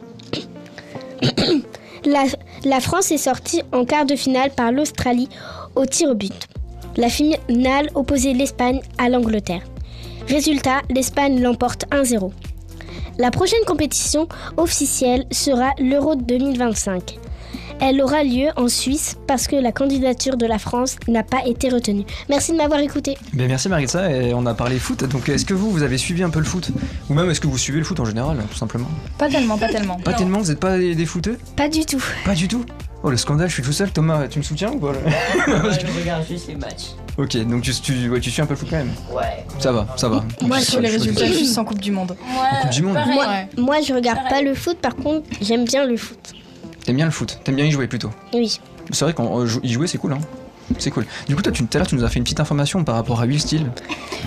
La, 2.06 2.80
France 2.80 3.12
est 3.12 3.18
sortie 3.18 3.62
en 3.72 3.86
quart 3.86 4.06
de 4.06 4.16
finale 4.16 4.52
par 4.52 4.72
l'Australie 4.72 5.30
au 5.76 5.86
tir 5.86 6.10
au 6.10 6.16
but. 6.16 6.48
La 6.98 7.10
finale 7.10 7.90
opposait 7.96 8.34
l'Espagne 8.34 8.82
à 8.98 9.10
l'Angleterre. 9.10 9.64
Résultat, 10.28 10.82
l'Espagne 10.90 11.42
l'emporte 11.42 11.86
1-0. 11.92 12.32
La 13.18 13.32
prochaine 13.32 13.64
compétition 13.66 14.28
officielle 14.58 15.26
sera 15.32 15.72
l'Euro 15.80 16.16
2025. 16.16 17.18
Elle 17.84 18.00
aura 18.02 18.24
lieu 18.24 18.50
en 18.58 18.68
Suisse 18.68 19.18
parce 19.28 19.48
que 19.48 19.56
la 19.56 19.72
candidature 19.72 20.38
de 20.38 20.46
la 20.46 20.60
France 20.60 20.98
n'a 21.08 21.24
pas 21.24 21.40
été 21.48 21.70
retenue. 21.70 22.04
Merci 22.30 22.52
de 22.52 22.58
m'avoir 22.58 22.80
écouté. 22.80 23.18
Ben, 23.34 23.48
merci 23.48 23.70
Maritza, 23.70 24.12
et 24.12 24.34
on 24.36 24.46
a 24.46 24.54
parlé 24.54 24.78
foot, 24.78 25.04
donc 25.06 25.28
est-ce 25.30 25.46
que 25.46 25.56
vous, 25.56 25.72
vous 25.72 25.82
avez 25.82 25.98
suivi 25.98 26.22
un 26.22 26.30
peu 26.30 26.40
le 26.40 26.46
foot? 26.46 26.70
Ou 27.10 27.14
même 27.16 27.30
est-ce 27.32 27.42
que 27.42 27.48
vous 27.48 27.58
suivez 27.58 27.80
le 27.80 27.84
foot 27.86 28.00
en 28.00 28.06
général, 28.06 28.38
tout 28.52 28.58
simplement? 28.58 28.88
Pas 29.18 29.30
tellement, 29.30 29.58
pas 29.58 29.68
tellement. 29.70 29.96
Pas 29.98 30.14
tellement, 30.14 30.40
vous 30.40 30.50
n'êtes 30.50 30.60
pas 30.60 30.78
des, 30.78 30.94
des 30.94 31.06
footeux? 31.08 31.40
Pas 31.56 31.68
du 31.70 31.84
tout. 31.86 32.04
Pas 32.24 32.36
du 32.36 32.48
tout? 32.48 32.64
Oh 33.04 33.10
le 33.10 33.18
scandale, 33.18 33.50
je 33.50 33.56
suis 33.56 33.64
tout 33.64 33.74
seul, 33.74 33.90
Thomas, 33.90 34.28
tu 34.28 34.38
me 34.38 34.44
soutiens 34.44 34.70
ou 34.74 34.78
pas 34.80 34.94
je 35.48 36.00
regarde 36.00 36.24
juste 36.30 36.50
les 36.50 36.56
matchs. 36.56 36.92
Ok, 37.18 37.36
donc 37.48 37.64
tu, 37.64 37.72
tu, 37.74 38.10
ouais, 38.10 38.20
tu 38.20 38.30
suis 38.30 38.44
un 38.44 38.46
peu 38.46 38.54
le 38.54 38.60
foot 38.60 38.68
quand 38.70 38.78
même? 38.78 38.92
Ouais. 39.12 39.44
Ça 39.58 39.72
va, 39.72 39.88
ça 39.98 40.08
va. 40.08 40.24
Moi, 40.44 40.60
Je- 40.60 40.66
sur 40.66 40.80
les 40.82 40.90
résultats, 40.90 41.26
juste 41.26 41.58
en 41.58 41.66
Coupe 41.66 41.82
du 41.82 41.92
Monde. 41.92 42.16
Moi, 42.32 42.46
Coupe 42.62 42.70
du 42.70 42.84
Monde? 42.84 42.94
pareil. 42.94 43.18
Ouais. 43.18 43.50
Moi, 43.58 43.78
je 43.82 43.92
regarde 43.96 44.20
Pareil. 44.20 44.32
pas 44.46 44.50
le 44.50 44.54
foot, 44.54 44.78
par 44.78 44.96
contre, 44.96 45.26
j'aime 45.42 45.66
bien 45.66 45.86
le 45.88 45.98
foot. 45.98 46.34
T'aimes 46.86 46.96
bien 46.98 47.06
le 47.06 47.12
foot, 47.12 47.40
t'aimes 47.44 47.56
bien 47.56 47.66
y 47.66 47.72
jouer 47.72 47.88
plutôt. 47.88 48.10
Oui. 48.34 48.60
C'est 48.92 49.06
vrai 49.06 49.14
qu'y 49.14 49.70
jouer 49.72 49.88
c'est 49.88 49.98
cool 49.98 50.14
hein. 50.14 50.20
C'est 50.80 50.90
cool. 50.90 51.06
Du 51.28 51.36
coup 51.36 51.42
toi 51.42 51.52
tu, 51.52 51.64
tout 51.66 51.70
à 51.78 51.80
l'heure 51.80 51.88
tu 51.88 51.96
nous 51.96 52.04
as 52.06 52.08
fait 52.10 52.16
une 52.18 52.24
petite 52.24 52.40
information 52.40 52.84
par 52.86 52.96
rapport 52.96 53.22
à 53.22 53.26
Will 53.26 53.40
Steele. 53.42 53.70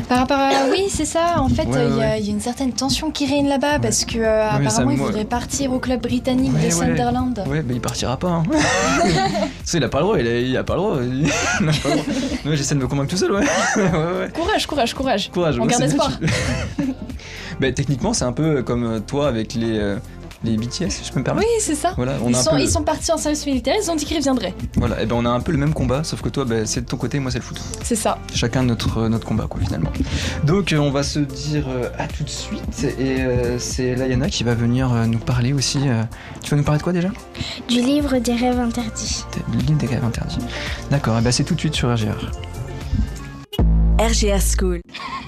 Par 0.09 0.19
rapport 0.19 0.39
à. 0.39 0.51
Oui, 0.71 0.87
c'est 0.91 1.05
ça. 1.07 1.41
En 1.41 1.49
fait, 1.49 1.65
Ouais, 1.67 1.77
euh, 1.79 1.89
il 1.89 1.95
y, 1.95 1.99
ouais. 1.99 2.05
a- 2.05 2.19
il 2.19 2.27
y 2.27 2.29
a 2.29 2.33
une 2.33 2.41
certaine 2.41 2.73
tension 2.73 3.11
qui 3.11 3.27
règne 3.27 3.49
là-bas 3.49 3.79
parce 3.79 4.05
que 4.05 4.19
euh, 4.19 4.49
mais 4.59 4.65
ça, 4.69 4.83
apparemment 4.83 4.91
il 4.91 4.99
voudrait 4.99 5.25
partir 5.25 5.73
au 5.73 5.79
club 5.79 6.03
britannique 6.03 6.53
Ouais, 6.53 6.61
de 6.61 6.65
ouais. 6.67 6.71
Sunderland. 6.71 7.43
Ouais 7.47 7.63
bah 7.63 7.73
il 7.75 7.81
partira 7.81 8.17
pas 8.19 8.29
hein. 8.29 8.43
Il 9.73 9.83
a 9.85 9.89
pas 9.89 9.99
le 9.99 10.05
droit, 10.05 10.19
il 10.19 10.27
a, 10.27 10.39
il 10.41 10.57
a 10.57 10.65
pas 10.65 10.75
le 10.75 10.81
droit. 10.81 10.97
Il 11.03 11.27
a 11.69 11.73
pas 11.73 11.89
le 11.89 11.95
droit. 11.95 12.05
Ouais, 12.47 12.57
j'essaie 12.57 12.75
de 12.75 12.81
me 12.81 12.87
convaincre 12.87 13.11
tout 13.11 13.17
seul 13.17 13.33
ouais. 13.33 13.41
ouais, 13.41 13.83
ouais. 13.83 14.29
Courage, 14.35 14.67
courage, 14.67 14.95
courage. 14.95 15.31
Courage. 15.33 15.59
On 15.59 15.63
ouais, 15.63 15.69
garde 15.69 15.83
espoir. 15.85 16.11
tu- 16.19 16.27
bah 17.61 17.73
techniquement 17.73 18.13
c'est 18.13 18.25
un 18.25 18.33
peu 18.33 18.63
comme 18.63 18.85
euh, 18.85 19.01
toi 19.01 19.29
avec 19.29 19.55
les, 19.55 19.79
euh, 19.79 19.97
les 20.45 20.57
BTS, 20.57 20.91
si 20.91 21.05
je 21.05 21.13
peux 21.13 21.19
me 21.21 21.25
permettre. 21.25 21.47
Oui, 21.49 21.55
c'est 21.61 21.75
ça. 21.75 21.93
Voilà, 21.97 22.17
on 22.23 22.29
Ils 22.31 22.37
a 22.37 22.43
sont, 22.43 22.51
peu... 22.53 22.61
ils 22.61 22.69
sont 22.71 22.83
partis 22.83 23.11
en 23.13 23.17
service 23.17 23.45
militaire, 23.47 23.75
ils 23.83 23.91
ont 23.91 23.97
dit 23.97 24.05
qu'ils 24.05 24.17
reviendraient. 24.19 24.55
Voilà, 24.77 25.03
et 25.03 25.07
ben 25.07 25.17
on 25.17 25.25
a 25.25 25.31
un 25.31 25.41
peu 25.41 25.53
le 25.53 25.59
même 25.59 25.73
combat, 25.75 26.05
sauf 26.05 26.21
que 26.23 26.29
toi 26.29 26.45
bah, 26.45 26.67
c'est 26.67 26.83
de 26.83 26.87
ton 26.87 26.97
côté, 26.97 27.19
moi 27.19 27.31
c'est 27.31 27.39
le 27.39 27.45
foot. 27.45 27.61
C'est 27.83 27.97
ça. 27.97 28.19
chacun 28.35 28.63
notre, 28.63 28.99
euh, 28.99 29.09
notre 29.09 29.27
combat 29.27 29.47
quoi 29.49 29.61
finalement. 29.61 29.91
Donc 30.45 30.73
euh, 30.73 30.79
on 30.79 30.91
va 30.91 31.03
se 31.03 31.19
dire 31.19 31.67
euh, 31.69 31.89
à 31.99 32.07
tout 32.07 32.25
de 32.25 32.29
suite 32.29 32.85
et 32.99 33.21
euh, 33.23 33.59
c'est 33.59 33.95
Layana 33.95 34.29
qui 34.29 34.45
va 34.45 34.55
venir 34.55 34.89
nous 35.07 35.19
parler 35.19 35.53
aussi. 35.53 35.79
Tu 36.43 36.51
vas 36.51 36.57
nous 36.57 36.63
parler 36.65 36.79
de 36.79 36.85
quoi 36.85 36.93
déjà? 36.93 37.09
Du 37.69 37.81
livre 37.81 38.19
des 38.19 38.35
rêves 38.35 38.59
interdits. 38.61 39.25
T'es- 39.31 39.41
L'île 39.67 39.77
des 39.77 39.87
rêves 39.87 40.05
interdits. 40.05 40.39
D'accord, 40.91 41.19
et 41.19 41.23
ben 41.23 41.31
c'est 41.33 41.45
tout 41.45 41.55
de 41.55 41.61
suite 41.61 41.75
sur 41.75 41.93
RGR. 41.93 42.31
RGR 43.99 44.41
School. 44.41 44.81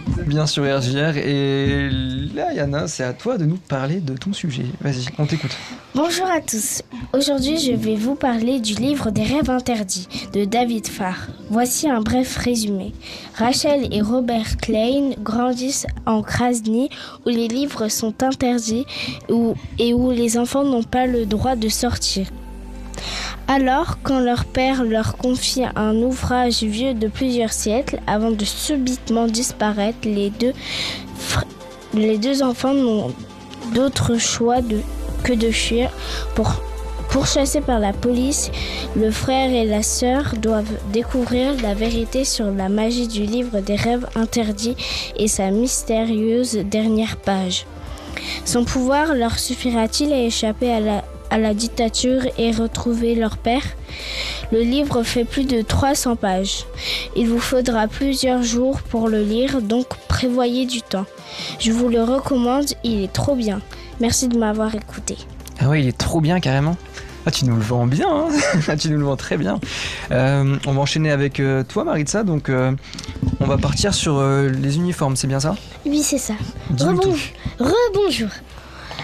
Bien 0.07 0.47
sur 0.47 0.63
RGR 0.65 1.17
et 1.17 1.89
Layana, 2.35 2.87
c'est 2.87 3.03
à 3.03 3.13
toi 3.13 3.39
de 3.39 3.45
nous 3.45 3.57
parler 3.57 4.01
de 4.01 4.17
ton 4.17 4.33
sujet. 4.33 4.65
Vas-y, 4.81 5.07
on 5.19 5.27
t'écoute. 5.27 5.57
Bonjour 5.95 6.27
à 6.27 6.41
tous. 6.41 6.83
Aujourd'hui, 7.13 7.59
je 7.59 7.73
vais 7.73 7.97
vous 7.97 8.15
parler 8.15 8.61
du 8.61 8.75
livre 8.75 9.11
des 9.11 9.25
rêves 9.25 9.51
interdits 9.51 10.09
de 10.33 10.45
David 10.45 10.87
Farr. 10.87 11.29
Voici 11.51 11.89
un 11.89 12.01
bref 12.01 12.37
résumé. 12.37 12.93
Rachel 13.35 13.93
et 13.93 14.01
Robert 14.01 14.57
Klein 14.59 15.11
grandissent 15.23 15.87
en 16.07 16.23
Krasny 16.23 16.89
où 17.25 17.31
les 17.31 17.49
livres 17.49 17.89
sont 17.89 18.23
interdits 18.23 18.87
et 19.79 19.93
où 19.93 20.11
les 20.13 20.39
enfants 20.39 20.65
n'ont 20.65 20.85
pas 20.85 21.07
le 21.07 21.27
droit 21.27 21.57
de 21.57 21.69
sortir. 21.69 22.27
Alors, 23.49 23.99
quand 24.03 24.19
leur 24.19 24.45
père 24.45 24.83
leur 24.83 25.17
confie 25.17 25.63
un 25.77 25.95
ouvrage 25.97 26.65
vieux 26.65 26.95
de 26.95 27.07
plusieurs 27.07 27.53
siècles, 27.53 28.01
avant 28.09 28.33
de 28.33 28.45
subitement 28.45 29.29
disparaître, 29.29 29.99
les 30.05 30.31
deux, 32.19 32.43
enfants 32.43 32.75
n'ont 32.75 33.13
d'autre 33.73 34.19
choix 34.19 34.57
que 35.23 35.33
de 35.33 35.51
fuir. 35.53 35.91
Pour, 36.35 36.61
pourchassés 37.09 37.61
par 37.61 37.79
la 37.79 37.93
police, 37.93 38.51
le 38.97 39.13
frère 39.13 39.51
et 39.51 39.65
la 39.65 39.85
sœur 39.85 40.35
doivent 40.43 40.79
découvrir 40.93 41.55
la 41.63 41.75
vérité 41.75 42.25
sur 42.25 42.51
la 42.51 42.69
magie 42.69 43.07
du 43.07 43.23
livre 43.23 43.61
des 43.61 43.77
rêves 43.77 44.09
interdits 44.17 44.77
et 45.17 45.29
sa 45.29 45.51
mystérieuse 45.51 46.59
dernière 46.65 47.17
page. 47.17 47.65
Son 48.45 48.65
pouvoir 48.65 49.15
leur 49.15 49.39
suffira-t-il 49.39 50.13
à 50.13 50.19
échapper 50.21 50.73
à 50.73 50.81
la, 50.81 51.05
à 51.31 51.39
la 51.39 51.55
dictature 51.55 52.23
et 52.39 52.51
retrouver 52.51 53.15
leur 53.15 53.37
père 53.37 53.63
Le 54.53 54.61
livre 54.61 55.03
fait 55.03 55.25
plus 55.25 55.45
de 55.45 55.63
300 55.63 56.17
pages. 56.17 56.65
Il 57.17 57.29
vous 57.29 57.41
faudra 57.41 57.89
plusieurs 57.89 58.43
jours 58.43 58.81
pour 58.83 59.09
le 59.09 59.23
lire, 59.23 59.63
donc 59.63 59.87
prévoyez 60.09 60.67
du 60.67 60.83
temps. 60.83 61.07
Je 61.59 61.73
vous 61.73 61.89
le 61.89 62.03
recommande, 62.03 62.67
il 62.85 63.03
est 63.05 63.13
trop 63.13 63.35
bien. 63.35 63.61
Merci 64.01 64.29
de 64.29 64.39
m'avoir 64.39 64.75
écouté. 64.75 65.17
Ah 65.59 65.69
ouais, 65.69 65.83
il 65.83 65.89
est 65.89 65.97
trop 65.97 66.21
bien 66.21 66.41
carrément. 66.41 66.77
Ah, 67.29 67.33
tu 67.33 67.45
nous 67.45 67.57
le 67.57 67.63
vends 67.63 67.89
bien, 67.89 68.09
hein 68.09 68.29
Ah, 68.69 68.77
tu 68.77 68.89
nous 68.89 68.99
le 68.99 69.05
vends 69.05 69.17
très 69.17 69.37
bien. 69.37 69.59
Euh, 70.13 70.57
on 70.65 70.73
va 70.73 70.81
enchaîner 70.81 71.11
avec 71.11 71.41
euh, 71.41 71.65
toi, 71.65 71.83
Maritza. 71.83 72.23
Donc, 72.23 72.49
euh, 72.49 72.71
on 73.41 73.47
va 73.47 73.59
partir 73.59 73.95
sur 73.95 74.19
euh, 74.19 74.49
les 74.49 74.77
uniformes, 74.77 75.17
c'est 75.17 75.27
bien 75.27 75.41
ça? 75.41 75.57
Oui, 75.85 76.03
c'est 76.05 76.19
ça. 76.19 76.35
Rebonjour. 76.71 77.17
Rebonjour 77.59 78.29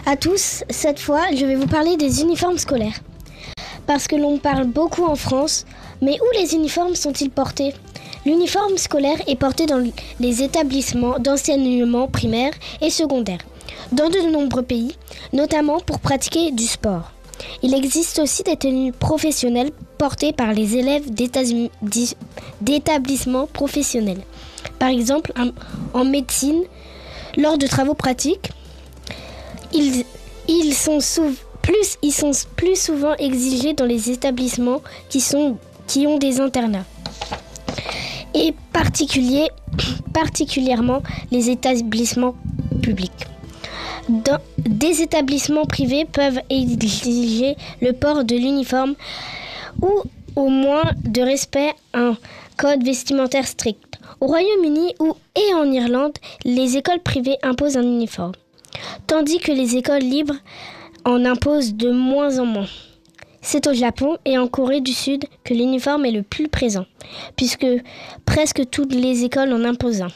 à 0.07 0.17
tous. 0.17 0.65
Cette 0.71 0.99
fois, 1.01 1.23
je 1.35 1.47
vais 1.47 1.55
vous 1.55 1.67
parler 1.67 1.97
des 1.97 2.21
uniformes 2.23 2.59
scolaires. 2.59 3.01
Parce 3.87 4.07
que 4.07 4.17
l'on 4.17 4.39
parle 4.39 4.67
beaucoup 4.67 5.05
en 5.05 5.17
France, 5.17 5.65
mais 6.01 6.19
où 6.21 6.39
les 6.39 6.55
uniformes 6.55 6.95
sont-ils 6.95 7.31
portés? 7.31 7.75
L'uniforme 8.25 8.79
scolaire 8.79 9.21
est 9.27 9.37
porté 9.37 9.67
dans 9.67 9.85
les 10.21 10.43
établissements 10.43 11.19
d'enseignement 11.19 12.07
primaire 12.07 12.53
et 12.81 12.91
secondaire, 12.91 13.41
dans 13.91 14.09
de 14.09 14.31
nombreux 14.31 14.63
pays, 14.63 14.97
notamment 15.33 15.81
pour 15.81 15.99
pratiquer 15.99 16.53
du 16.53 16.65
sport. 16.65 17.11
Il 17.63 17.75
existe 17.75 18.21
aussi 18.21 18.45
des 18.45 18.57
tenues 18.57 18.93
professionnelles 18.93 19.73
portées 19.99 20.33
par 20.33 20.53
les 20.53 20.77
élèves 20.77 21.11
d'établissements 22.61 23.49
professionnels. 23.49 24.23
Par 24.79 24.91
exemple, 24.91 25.33
en 25.93 26.05
médecine, 26.05 26.63
lors 27.37 27.59
de 27.59 27.67
travaux 27.67 27.95
pratiques, 27.95 28.51
ils, 29.75 30.75
sont 30.75 30.99
plus, 32.57 32.77
souvent 32.77 33.15
exigés 33.17 33.75
dans 33.75 33.85
les 33.85 34.11
établissements 34.11 34.83
qui, 35.09 36.07
ont 36.07 36.19
des 36.19 36.41
internats. 36.41 36.85
Et 38.35 38.55
particulièrement 40.13 41.03
les 41.31 41.51
établissements 41.51 42.35
publics. 42.83 43.27
Des 44.59 45.01
établissements 45.01 45.65
privés 45.65 46.05
peuvent 46.05 46.41
exiger 46.51 47.57
le 47.81 47.93
port 47.93 48.25
de 48.25 48.35
l'uniforme 48.35 48.95
ou 49.81 50.03
au 50.37 50.49
moins 50.49 50.91
de 51.05 51.23
respect 51.23 51.73
un 51.95 52.17
code 52.57 52.85
vestimentaire 52.85 53.47
strict. 53.47 53.99
Au 54.21 54.27
Royaume-Uni 54.27 54.95
ou 55.01 55.15
et 55.37 55.55
en 55.55 55.71
Irlande, 55.71 56.17
les 56.45 56.77
écoles 56.77 57.01
privées 57.01 57.39
imposent 57.43 57.77
un 57.77 57.83
uniforme, 57.83 58.33
tandis 59.07 59.39
que 59.39 59.53
les 59.53 59.77
écoles 59.77 60.03
libres 60.03 60.37
en 61.05 61.25
imposent 61.25 61.75
de 61.75 61.91
moins 61.91 62.39
en 62.39 62.47
moins. 62.47 62.69
C'est 63.41 63.67
au 63.67 63.75
Japon 63.75 64.19
et 64.25 64.39
en 64.39 64.47
Corée 64.47 64.81
du 64.81 64.93
Sud 64.93 65.25
que 65.45 65.53
l'uniforme 65.53 66.07
est 66.07 66.13
le 66.13 66.23
plus 66.23 66.49
présent, 66.49 66.87
puisque 67.37 67.67
presque 68.25 68.71
toutes 68.71 68.95
les 68.95 69.25
écoles 69.25 69.53
en 69.53 69.65
imposent 69.65 70.03
un. 70.03 70.13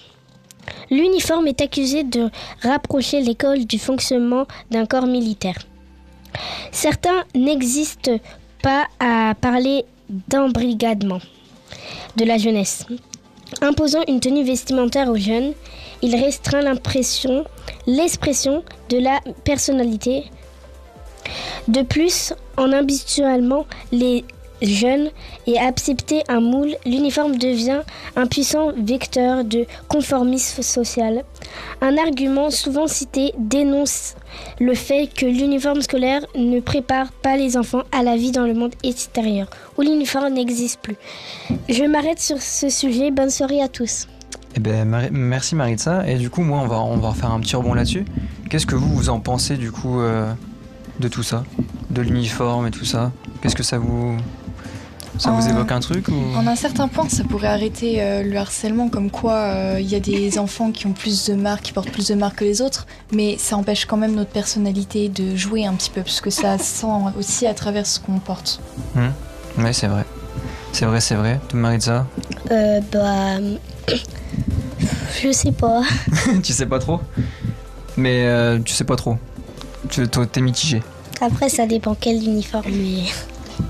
L'uniforme 0.90 1.48
est 1.48 1.60
accusé 1.60 2.04
de 2.04 2.30
rapprocher 2.62 3.20
l'école 3.20 3.64
du 3.64 3.78
fonctionnement 3.78 4.46
d'un 4.70 4.86
corps 4.86 5.06
militaire. 5.06 5.58
Certains 6.70 7.24
n'existent 7.34 8.18
pas 8.62 8.86
à 9.00 9.34
parler 9.40 9.84
d'embrigadement 10.28 11.20
de 12.16 12.24
la 12.24 12.38
jeunesse. 12.38 12.86
Imposant 13.60 14.02
une 14.08 14.20
tenue 14.20 14.44
vestimentaire 14.44 15.08
aux 15.08 15.16
jeunes, 15.16 15.52
il 16.02 16.14
restreint 16.16 16.62
l'impression, 16.62 17.44
l'expression 17.86 18.62
de 18.88 18.98
la 18.98 19.20
personnalité. 19.44 20.24
De 21.68 21.82
plus, 21.82 22.32
en 22.56 22.72
habituellement 22.72 23.66
les 23.92 24.24
jeunes 24.62 25.10
et 25.46 25.58
accepter 25.58 26.22
un 26.28 26.40
moule, 26.40 26.76
l'uniforme 26.84 27.36
devient 27.36 27.82
un 28.16 28.26
puissant 28.26 28.72
vecteur 28.76 29.44
de 29.44 29.66
conformisme 29.88 30.62
social. 30.62 31.24
Un 31.80 31.98
argument 31.98 32.50
souvent 32.50 32.86
cité 32.86 33.32
dénonce 33.38 34.14
le 34.60 34.74
fait 34.74 35.08
que 35.12 35.26
l'uniforme 35.26 35.82
scolaire 35.82 36.24
ne 36.34 36.60
prépare 36.60 37.12
pas 37.12 37.36
les 37.36 37.56
enfants 37.56 37.82
à 37.92 38.02
la 38.02 38.16
vie 38.16 38.30
dans 38.32 38.46
le 38.46 38.54
monde 38.54 38.74
extérieur, 38.82 39.48
où 39.76 39.82
l'uniforme 39.82 40.32
n'existe 40.32 40.80
plus. 40.80 40.96
Je 41.68 41.84
m'arrête 41.84 42.20
sur 42.20 42.40
ce 42.40 42.68
sujet. 42.68 43.10
Bonne 43.10 43.30
soirée 43.30 43.62
à 43.62 43.68
tous. 43.68 44.06
Eh 44.56 44.60
ben, 44.60 44.84
merci 45.12 45.54
Maritza. 45.54 46.08
Et 46.08 46.16
du 46.16 46.30
coup, 46.30 46.42
moi, 46.42 46.60
on 46.60 46.66
va, 46.66 46.76
on 46.80 46.96
va 46.96 47.12
faire 47.12 47.30
un 47.30 47.40
petit 47.40 47.56
rebond 47.56 47.74
là-dessus. 47.74 48.04
Qu'est-ce 48.48 48.66
que 48.66 48.74
vous, 48.74 48.88
vous 48.94 49.08
en 49.10 49.20
pensez 49.20 49.56
du 49.56 49.70
coup 49.70 50.00
euh, 50.00 50.32
de 51.00 51.08
tout 51.08 51.22
ça? 51.22 51.44
De 51.90 52.00
l'uniforme 52.00 52.66
et 52.66 52.70
tout 52.70 52.84
ça? 52.84 53.12
Qu'est-ce 53.42 53.56
que 53.56 53.62
ça 53.62 53.78
vous. 53.78 54.16
Ça 55.18 55.30
vous 55.30 55.46
Euh, 55.46 55.50
évoque 55.50 55.72
un 55.72 55.80
truc 55.80 56.08
ou... 56.08 56.14
En 56.36 56.46
un 56.46 56.56
certain 56.56 56.88
point, 56.88 57.08
ça 57.08 57.24
pourrait 57.24 57.48
arrêter 57.48 58.02
euh, 58.02 58.22
le 58.22 58.36
harcèlement, 58.36 58.88
comme 58.90 59.10
quoi 59.10 59.32
euh, 59.34 59.76
il 59.80 59.88
y 59.88 59.94
a 59.94 60.00
des 60.00 60.38
enfants 60.38 60.70
qui 60.72 60.86
ont 60.86 60.92
plus 60.92 61.26
de 61.28 61.34
marques, 61.34 61.62
qui 61.62 61.72
portent 61.72 61.90
plus 61.90 62.08
de 62.08 62.14
marques 62.14 62.36
que 62.36 62.44
les 62.44 62.60
autres, 62.60 62.86
mais 63.12 63.36
ça 63.38 63.56
empêche 63.56 63.86
quand 63.86 63.96
même 63.96 64.14
notre 64.14 64.30
personnalité 64.30 65.08
de 65.08 65.34
jouer 65.34 65.64
un 65.66 65.72
petit 65.74 65.88
peu, 65.90 66.02
parce 66.02 66.20
que 66.20 66.28
ça 66.30 66.58
sent 66.58 66.86
aussi 67.18 67.46
à 67.46 67.54
travers 67.54 67.86
ce 67.86 67.98
qu'on 67.98 68.18
porte. 68.18 68.60
Ouais, 69.58 69.72
c'est 69.72 69.86
vrai. 69.86 70.04
C'est 70.72 70.84
vrai, 70.84 71.00
c'est 71.00 71.14
vrai. 71.14 71.40
Toi, 71.48 71.60
Maritza? 71.60 72.06
Euh, 72.50 72.80
bah. 72.92 73.36
Je 75.22 75.32
sais 75.32 75.52
pas. 75.52 75.82
Tu 76.42 76.52
sais 76.52 76.66
pas 76.66 76.78
trop 76.78 77.00
Mais 77.96 78.26
euh, 78.26 78.58
tu 78.60 78.72
sais 78.74 78.84
pas 78.84 78.96
trop. 78.96 79.16
Tu 79.88 80.06
t'es 80.08 80.40
mitigé. 80.40 80.82
Après, 81.20 81.48
ça 81.48 81.66
dépend 81.66 81.96
quel 81.98 82.16
uniforme. 82.16 82.64
Mais... 82.70 83.04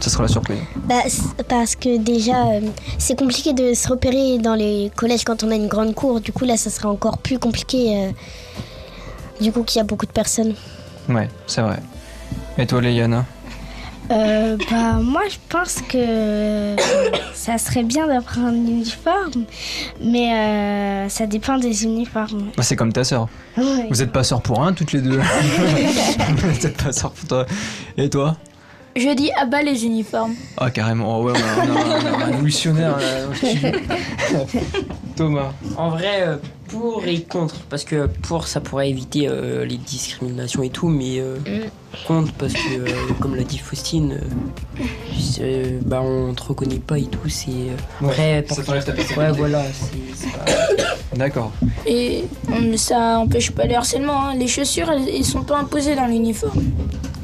Ça 0.01 0.11
sera 0.11 0.23
la 0.25 0.29
surprise. 0.29 0.59
Bah, 0.89 1.03
parce 1.49 1.77
que 1.77 1.97
déjà, 1.99 2.47
euh, 2.49 2.61
c'est 2.99 3.17
compliqué 3.19 3.53
de 3.53 3.73
se 3.75 3.89
repérer 3.89 4.39
dans 4.39 4.55
les 4.55 4.91
collèges 4.97 5.25
quand 5.25 5.45
on 5.45 5.51
a 5.51 5.55
une 5.55 5.69
grande 5.69 5.95
cour. 5.95 6.21
Du 6.21 6.33
coup, 6.33 6.45
là, 6.45 6.57
ça 6.57 6.71
serait 6.71 6.89
encore 6.89 7.19
plus 7.19 7.39
compliqué. 7.39 7.97
euh, 8.07 8.11
du 9.41 9.53
coup, 9.53 9.63
qu'il 9.63 9.79
y 9.79 9.81
a 9.81 9.85
beaucoup 9.85 10.07
de 10.07 10.13
personnes. 10.13 10.55
Ouais, 11.09 11.29
c'est 11.47 11.61
vrai. 11.61 11.79
Et 12.59 12.67
toi, 12.67 12.81
Léana? 12.81 13.25
Euh, 14.11 14.57
bah, 14.71 14.95
moi, 15.03 15.23
je 15.29 15.37
pense 15.49 15.83
que 15.89 16.77
ça 17.35 17.59
serait 17.59 17.83
bien 17.83 18.07
d'avoir 18.07 18.39
un 18.39 18.55
uniforme. 18.55 19.45
Mais 20.03 20.33
euh, 20.33 21.09
ça 21.09 21.27
dépend 21.27 21.59
des 21.59 21.85
uniformes. 21.85 22.51
Bah, 22.57 22.63
C'est 22.63 22.77
comme 22.77 22.93
ta 22.93 23.05
sœur. 23.05 23.29
Ouais. 23.57 23.87
Vous 23.91 24.03
êtes 24.03 24.13
pas 24.13 24.23
sœurs 24.25 24.43
pour 24.43 24.63
un, 24.63 24.73
toutes 24.73 24.93
les 24.93 25.01
deux. 25.01 25.19
Vous 26.37 26.67
êtes 26.67 26.83
pas 26.83 26.93
sœurs 26.93 27.13
pour 27.13 27.29
toi. 27.29 27.47
Et 27.97 28.09
toi? 28.09 28.37
Je 28.95 29.15
dis 29.15 29.31
à 29.33 29.45
bas 29.45 29.63
les 29.63 29.85
uniformes. 29.85 30.35
Ah, 30.57 30.71
carrément. 30.71 31.19
Oh, 31.19 31.25
ouais, 31.25 31.33
on 31.35 31.37
a, 31.37 31.67
on 31.67 31.77
a- 31.77 31.81
on 31.81 32.07
a 32.07 32.23
un 32.23 32.27
révolutionnaire. 32.27 32.97
Thomas. 35.17 35.53
En 35.77 35.91
vrai, 35.91 36.23
euh, 36.23 36.37
pour 36.69 37.05
et 37.07 37.23
contre. 37.23 37.57
Parce 37.71 37.85
que 37.85 38.07
pour, 38.07 38.47
ça 38.47 38.61
pourrait 38.61 38.91
éviter 38.91 39.27
euh, 39.29 39.65
les 39.65 39.77
discriminations 39.79 40.63
et 40.63 40.69
tout, 40.71 40.89
mais 40.89 41.19
euh, 41.21 41.37
contre, 42.07 42.33
parce 42.35 42.53
que, 42.53 42.81
euh, 42.81 42.87
comme 43.21 43.35
l'a 43.35 43.43
dit 43.45 43.59
Faustine, 43.59 44.21
euh, 45.41 45.81
bah, 45.85 46.03
on 46.03 46.35
te 46.35 46.43
reconnaît 46.43 46.77
pas 46.79 46.99
et 46.99 47.05
tout. 47.05 47.29
C'est. 47.29 47.51
euh, 47.51 47.77
Après, 48.07 48.45
ça 48.49 48.55
pour- 48.57 48.65
t'enlève 48.65 48.85
ta 48.85 48.93
Ouais, 49.19 49.33
voilà. 49.33 49.63
c'est- 49.73 49.97
c'est 50.15 50.33
pas- 50.33 51.17
D'accord. 51.17 51.53
Et 51.87 52.25
ça 52.77 53.19
empêche 53.21 53.51
pas 53.53 53.65
le 53.65 53.75
harcèlement. 53.75 54.27
hein. 54.27 54.35
Les 54.35 54.49
chaussures, 54.49 54.91
elles, 54.91 55.09
elles 55.09 55.25
sont 55.25 55.43
pas 55.45 55.57
imposées 55.59 55.95
dans 55.97 56.07
l'uniforme. 56.07 56.63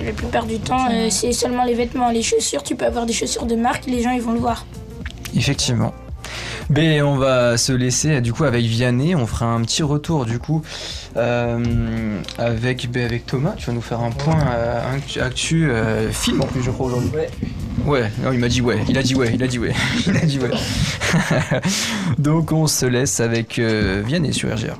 La 0.02 0.12
plupart 0.12 0.46
du 0.46 0.58
temps, 0.58 0.86
euh, 0.90 1.08
c'est 1.10 1.32
seulement 1.32 1.64
les 1.64 1.74
vêtements. 1.74 2.10
Les 2.10 2.22
chaussures, 2.22 2.62
tu 2.62 2.74
peux 2.74 2.86
avoir 2.86 3.04
des 3.06 3.12
chaussures 3.12 3.44
de 3.46 3.54
marque, 3.54 3.86
les 3.86 4.02
gens 4.02 4.10
ils 4.12 4.22
vont 4.22 4.32
le 4.32 4.38
voir. 4.40 4.64
Effectivement. 5.36 5.92
Ben, 6.70 7.02
on 7.02 7.16
va 7.16 7.56
se 7.56 7.72
laisser 7.72 8.20
du 8.20 8.32
coup 8.32 8.44
avec 8.44 8.64
Vianney. 8.64 9.14
On 9.14 9.26
fera 9.26 9.46
un 9.46 9.60
petit 9.62 9.82
retour 9.82 10.24
du 10.24 10.38
coup 10.38 10.62
euh, 11.16 12.20
avec, 12.38 12.88
avec 12.94 13.26
Thomas. 13.26 13.54
Tu 13.56 13.66
vas 13.66 13.72
nous 13.72 13.82
faire 13.82 14.00
un 14.00 14.10
point 14.10 14.40
euh, 14.54 14.98
actu, 15.20 15.70
euh, 15.70 16.10
film 16.10 16.40
en 16.40 16.46
plus, 16.46 16.62
je 16.62 16.70
crois 16.70 16.86
aujourd'hui. 16.86 17.10
Ouais, 17.86 18.10
non, 18.22 18.32
il 18.32 18.38
m'a 18.38 18.48
dit 18.48 18.60
ouais, 18.60 18.78
il 18.88 18.96
a 18.96 19.02
dit 19.02 19.14
ouais, 19.14 19.32
il 19.34 19.42
a 19.42 19.46
dit 19.46 19.58
ouais, 19.58 19.72
il 20.06 20.16
a 20.16 20.20
dit 20.20 20.38
ouais. 20.38 20.50
Donc 22.18 22.52
on 22.52 22.66
se 22.66 22.86
laisse 22.86 23.18
avec 23.20 23.58
euh, 23.58 24.02
Vianney 24.06 24.32
sur 24.32 24.54
RGR. 24.54 24.76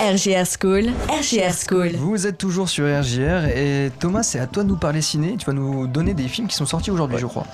RGR 0.00 0.44
School, 0.46 0.86
RGR 1.08 1.52
School. 1.52 1.90
Vous 1.96 2.26
êtes 2.26 2.38
toujours 2.38 2.68
sur 2.68 2.84
RGR 2.84 3.46
et 3.56 3.90
Thomas, 3.98 4.22
c'est 4.22 4.38
à 4.38 4.46
toi 4.46 4.62
de 4.62 4.68
nous 4.68 4.76
parler 4.76 5.02
ciné. 5.02 5.36
Tu 5.38 5.46
vas 5.46 5.52
nous 5.52 5.86
donner 5.86 6.14
des 6.14 6.28
films 6.28 6.46
qui 6.46 6.54
sont 6.54 6.66
sortis 6.66 6.90
aujourd'hui, 6.90 7.18
je 7.18 7.26
crois. 7.26 7.46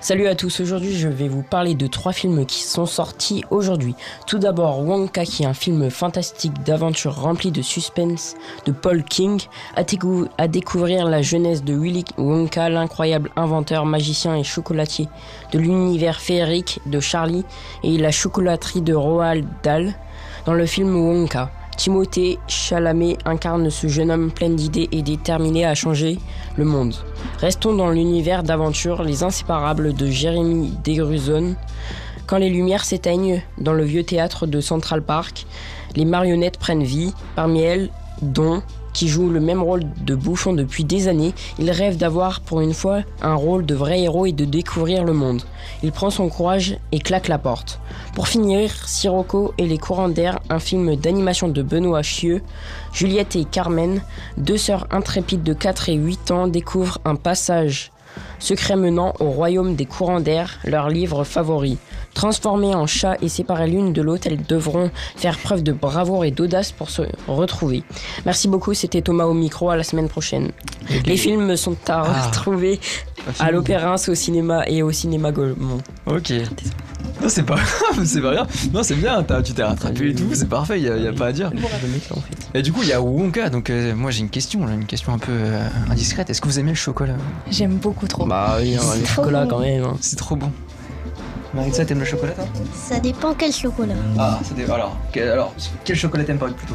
Salut 0.00 0.26
à 0.26 0.34
tous, 0.34 0.60
aujourd'hui 0.60 0.96
je 0.96 1.08
vais 1.08 1.28
vous 1.28 1.42
parler 1.42 1.74
de 1.74 1.86
trois 1.86 2.12
films 2.12 2.46
qui 2.46 2.62
sont 2.62 2.86
sortis 2.86 3.44
aujourd'hui. 3.50 3.94
Tout 4.26 4.38
d'abord 4.38 4.80
Wonka 4.80 5.24
qui 5.24 5.42
est 5.42 5.46
un 5.46 5.54
film 5.54 5.90
fantastique 5.90 6.62
d'aventure 6.64 7.14
rempli 7.16 7.52
de 7.52 7.62
suspense 7.62 8.34
de 8.64 8.72
Paul 8.72 9.04
King, 9.04 9.40
à, 9.76 9.82
à 10.38 10.48
découvrir 10.48 11.06
la 11.06 11.22
jeunesse 11.22 11.62
de 11.62 11.74
Willy 11.74 12.04
Wonka, 12.16 12.68
l'incroyable 12.68 13.30
inventeur, 13.36 13.86
magicien 13.86 14.21
et 14.26 14.44
chocolatier 14.44 15.08
de 15.52 15.58
l'univers 15.58 16.20
féerique 16.20 16.80
de 16.86 17.00
Charlie 17.00 17.44
et 17.82 17.98
la 17.98 18.10
chocolaterie 18.10 18.82
de 18.82 18.94
Roald 18.94 19.46
Dahl 19.62 19.94
dans 20.46 20.54
le 20.54 20.66
film 20.66 20.94
Wonka. 20.94 21.50
Timothée 21.76 22.38
Chalamet 22.46 23.16
incarne 23.24 23.70
ce 23.70 23.88
jeune 23.88 24.10
homme 24.10 24.30
plein 24.30 24.50
d'idées 24.50 24.88
et 24.92 25.02
déterminé 25.02 25.64
à 25.64 25.74
changer 25.74 26.18
le 26.56 26.64
monde. 26.64 26.94
Restons 27.38 27.74
dans 27.74 27.90
l'univers 27.90 28.42
d'aventure 28.42 29.02
Les 29.02 29.22
Inséparables 29.22 29.94
de 29.94 30.06
Jérémy 30.06 30.72
Degruzon. 30.84 31.56
Quand 32.26 32.38
les 32.38 32.50
lumières 32.50 32.84
s'éteignent 32.84 33.42
dans 33.58 33.72
le 33.72 33.84
vieux 33.84 34.04
théâtre 34.04 34.46
de 34.46 34.60
Central 34.60 35.02
Park, 35.02 35.46
les 35.96 36.04
marionnettes 36.04 36.58
prennent 36.58 36.84
vie. 36.84 37.12
Parmi 37.34 37.62
elles, 37.62 37.90
Don, 38.20 38.62
qui 38.92 39.08
joue 39.08 39.28
le 39.28 39.40
même 39.40 39.62
rôle 39.62 39.84
de 40.04 40.14
bouffon 40.14 40.52
depuis 40.52 40.84
des 40.84 41.08
années, 41.08 41.34
il 41.58 41.70
rêve 41.70 41.96
d'avoir 41.96 42.40
pour 42.40 42.60
une 42.60 42.74
fois 42.74 43.02
un 43.20 43.34
rôle 43.34 43.64
de 43.64 43.74
vrai 43.74 44.00
héros 44.00 44.26
et 44.26 44.32
de 44.32 44.44
découvrir 44.44 45.04
le 45.04 45.12
monde. 45.12 45.42
Il 45.82 45.92
prend 45.92 46.10
son 46.10 46.28
courage 46.28 46.76
et 46.90 46.98
claque 46.98 47.28
la 47.28 47.38
porte. 47.38 47.80
Pour 48.14 48.28
finir, 48.28 48.70
Sirocco 48.88 49.54
et 49.58 49.66
les 49.66 49.78
courants 49.78 50.08
d'air, 50.08 50.40
un 50.50 50.58
film 50.58 50.96
d'animation 50.96 51.48
de 51.48 51.62
Benoît 51.62 52.02
Chieux, 52.02 52.42
Juliette 52.92 53.36
et 53.36 53.44
Carmen, 53.44 54.02
deux 54.36 54.58
sœurs 54.58 54.86
intrépides 54.90 55.42
de 55.42 55.54
4 55.54 55.88
et 55.88 55.94
8 55.94 56.30
ans, 56.30 56.48
découvrent 56.48 56.98
un 57.04 57.14
passage 57.14 57.91
secret 58.38 58.76
menant 58.76 59.14
au 59.20 59.26
royaume 59.30 59.74
des 59.74 59.86
courants 59.86 60.20
d'air, 60.20 60.58
leur 60.64 60.88
livre 60.88 61.24
favori. 61.24 61.78
Transformées 62.14 62.74
en 62.74 62.86
chats 62.86 63.16
et 63.22 63.28
séparées 63.28 63.68
l'une 63.68 63.92
de 63.92 64.02
l'autre, 64.02 64.26
elles 64.26 64.42
devront 64.44 64.90
faire 65.16 65.38
preuve 65.38 65.62
de 65.62 65.72
bravoure 65.72 66.24
et 66.24 66.30
d'audace 66.30 66.70
pour 66.72 66.90
se 66.90 67.02
retrouver. 67.26 67.82
Merci 68.26 68.48
beaucoup, 68.48 68.74
c'était 68.74 69.00
Thomas 69.02 69.24
au 69.24 69.34
micro, 69.34 69.70
à 69.70 69.76
la 69.76 69.82
semaine 69.84 70.08
prochaine. 70.08 70.50
Les 71.06 71.16
films 71.16 71.56
sont 71.56 71.76
à 71.88 72.02
Ah. 72.06 72.26
retrouver 72.26 72.80
à 73.38 73.50
l'Opéra, 73.50 73.94
au 74.08 74.14
cinéma 74.14 74.64
et 74.66 74.82
au 74.82 74.92
cinéma 74.92 75.32
Gaumont. 75.32 75.78
Ok. 76.06 76.32
Non, 77.22 77.28
c'est 77.28 77.42
pas 77.44 77.54
grave, 77.54 78.04
c'est 78.04 78.20
pas 78.20 78.34
grave. 78.34 78.48
Non, 78.72 78.82
c'est 78.82 78.94
bien, 78.96 79.24
tu 79.44 79.52
t'es 79.52 79.62
rattrapé 79.62 80.10
et 80.10 80.14
tout, 80.14 80.24
c'est 80.34 80.48
parfait, 80.48 80.80
y 80.80 80.88
a, 80.88 80.96
y 80.96 81.06
a 81.06 81.12
pas 81.12 81.26
à 81.26 81.32
dire. 81.32 81.50
Et 82.54 82.62
du 82.62 82.72
coup, 82.72 82.80
il 82.82 82.88
y 82.88 82.92
a 82.92 83.00
Wonka, 83.00 83.48
donc 83.48 83.70
euh, 83.70 83.94
moi 83.94 84.10
j'ai 84.10 84.20
une 84.20 84.28
question, 84.30 84.68
une 84.68 84.86
question 84.86 85.12
un 85.14 85.18
peu 85.18 85.30
euh, 85.32 85.66
indiscrète. 85.90 86.30
Est-ce 86.30 86.40
que 86.40 86.48
vous 86.48 86.58
aimez 86.58 86.70
le 86.72 86.76
chocolat? 86.76 87.14
J'aime 87.50 87.76
beaucoup 87.76 88.06
trop. 88.08 88.26
Bah 88.26 88.56
oui, 88.60 88.76
hein, 88.76 88.82
le 89.00 89.06
chocolat 89.06 89.44
bon. 89.44 89.50
quand 89.50 89.60
même. 89.60 89.84
hein. 89.84 89.96
C'est 90.00 90.16
trop 90.16 90.36
bon. 90.36 90.50
Maritza, 91.54 91.84
t'aimes 91.84 91.98
le 92.00 92.04
chocolat 92.06 92.32
toi? 92.32 92.44
Ça 92.74 92.98
dépend 92.98 93.34
quel 93.34 93.52
chocolat. 93.52 93.94
Ah, 94.18 94.38
ça 94.42 94.54
dé- 94.54 94.64
alors, 94.64 94.96
quel, 95.12 95.28
alors, 95.28 95.54
quel 95.84 95.96
chocolat 95.96 96.24
t'aimes 96.24 96.38
pas 96.38 96.46
plutôt? 96.48 96.74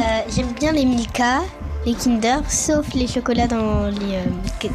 Euh, 0.00 0.02
J'aime 0.34 0.52
bien 0.60 0.70
les 0.72 0.84
Milka, 0.84 1.40
les 1.86 1.94
Kinder, 1.94 2.40
sauf 2.48 2.86
les 2.94 3.06
chocolats 3.06 3.46
dans 3.46 3.86
les, 3.86 4.16
euh, 4.16 4.68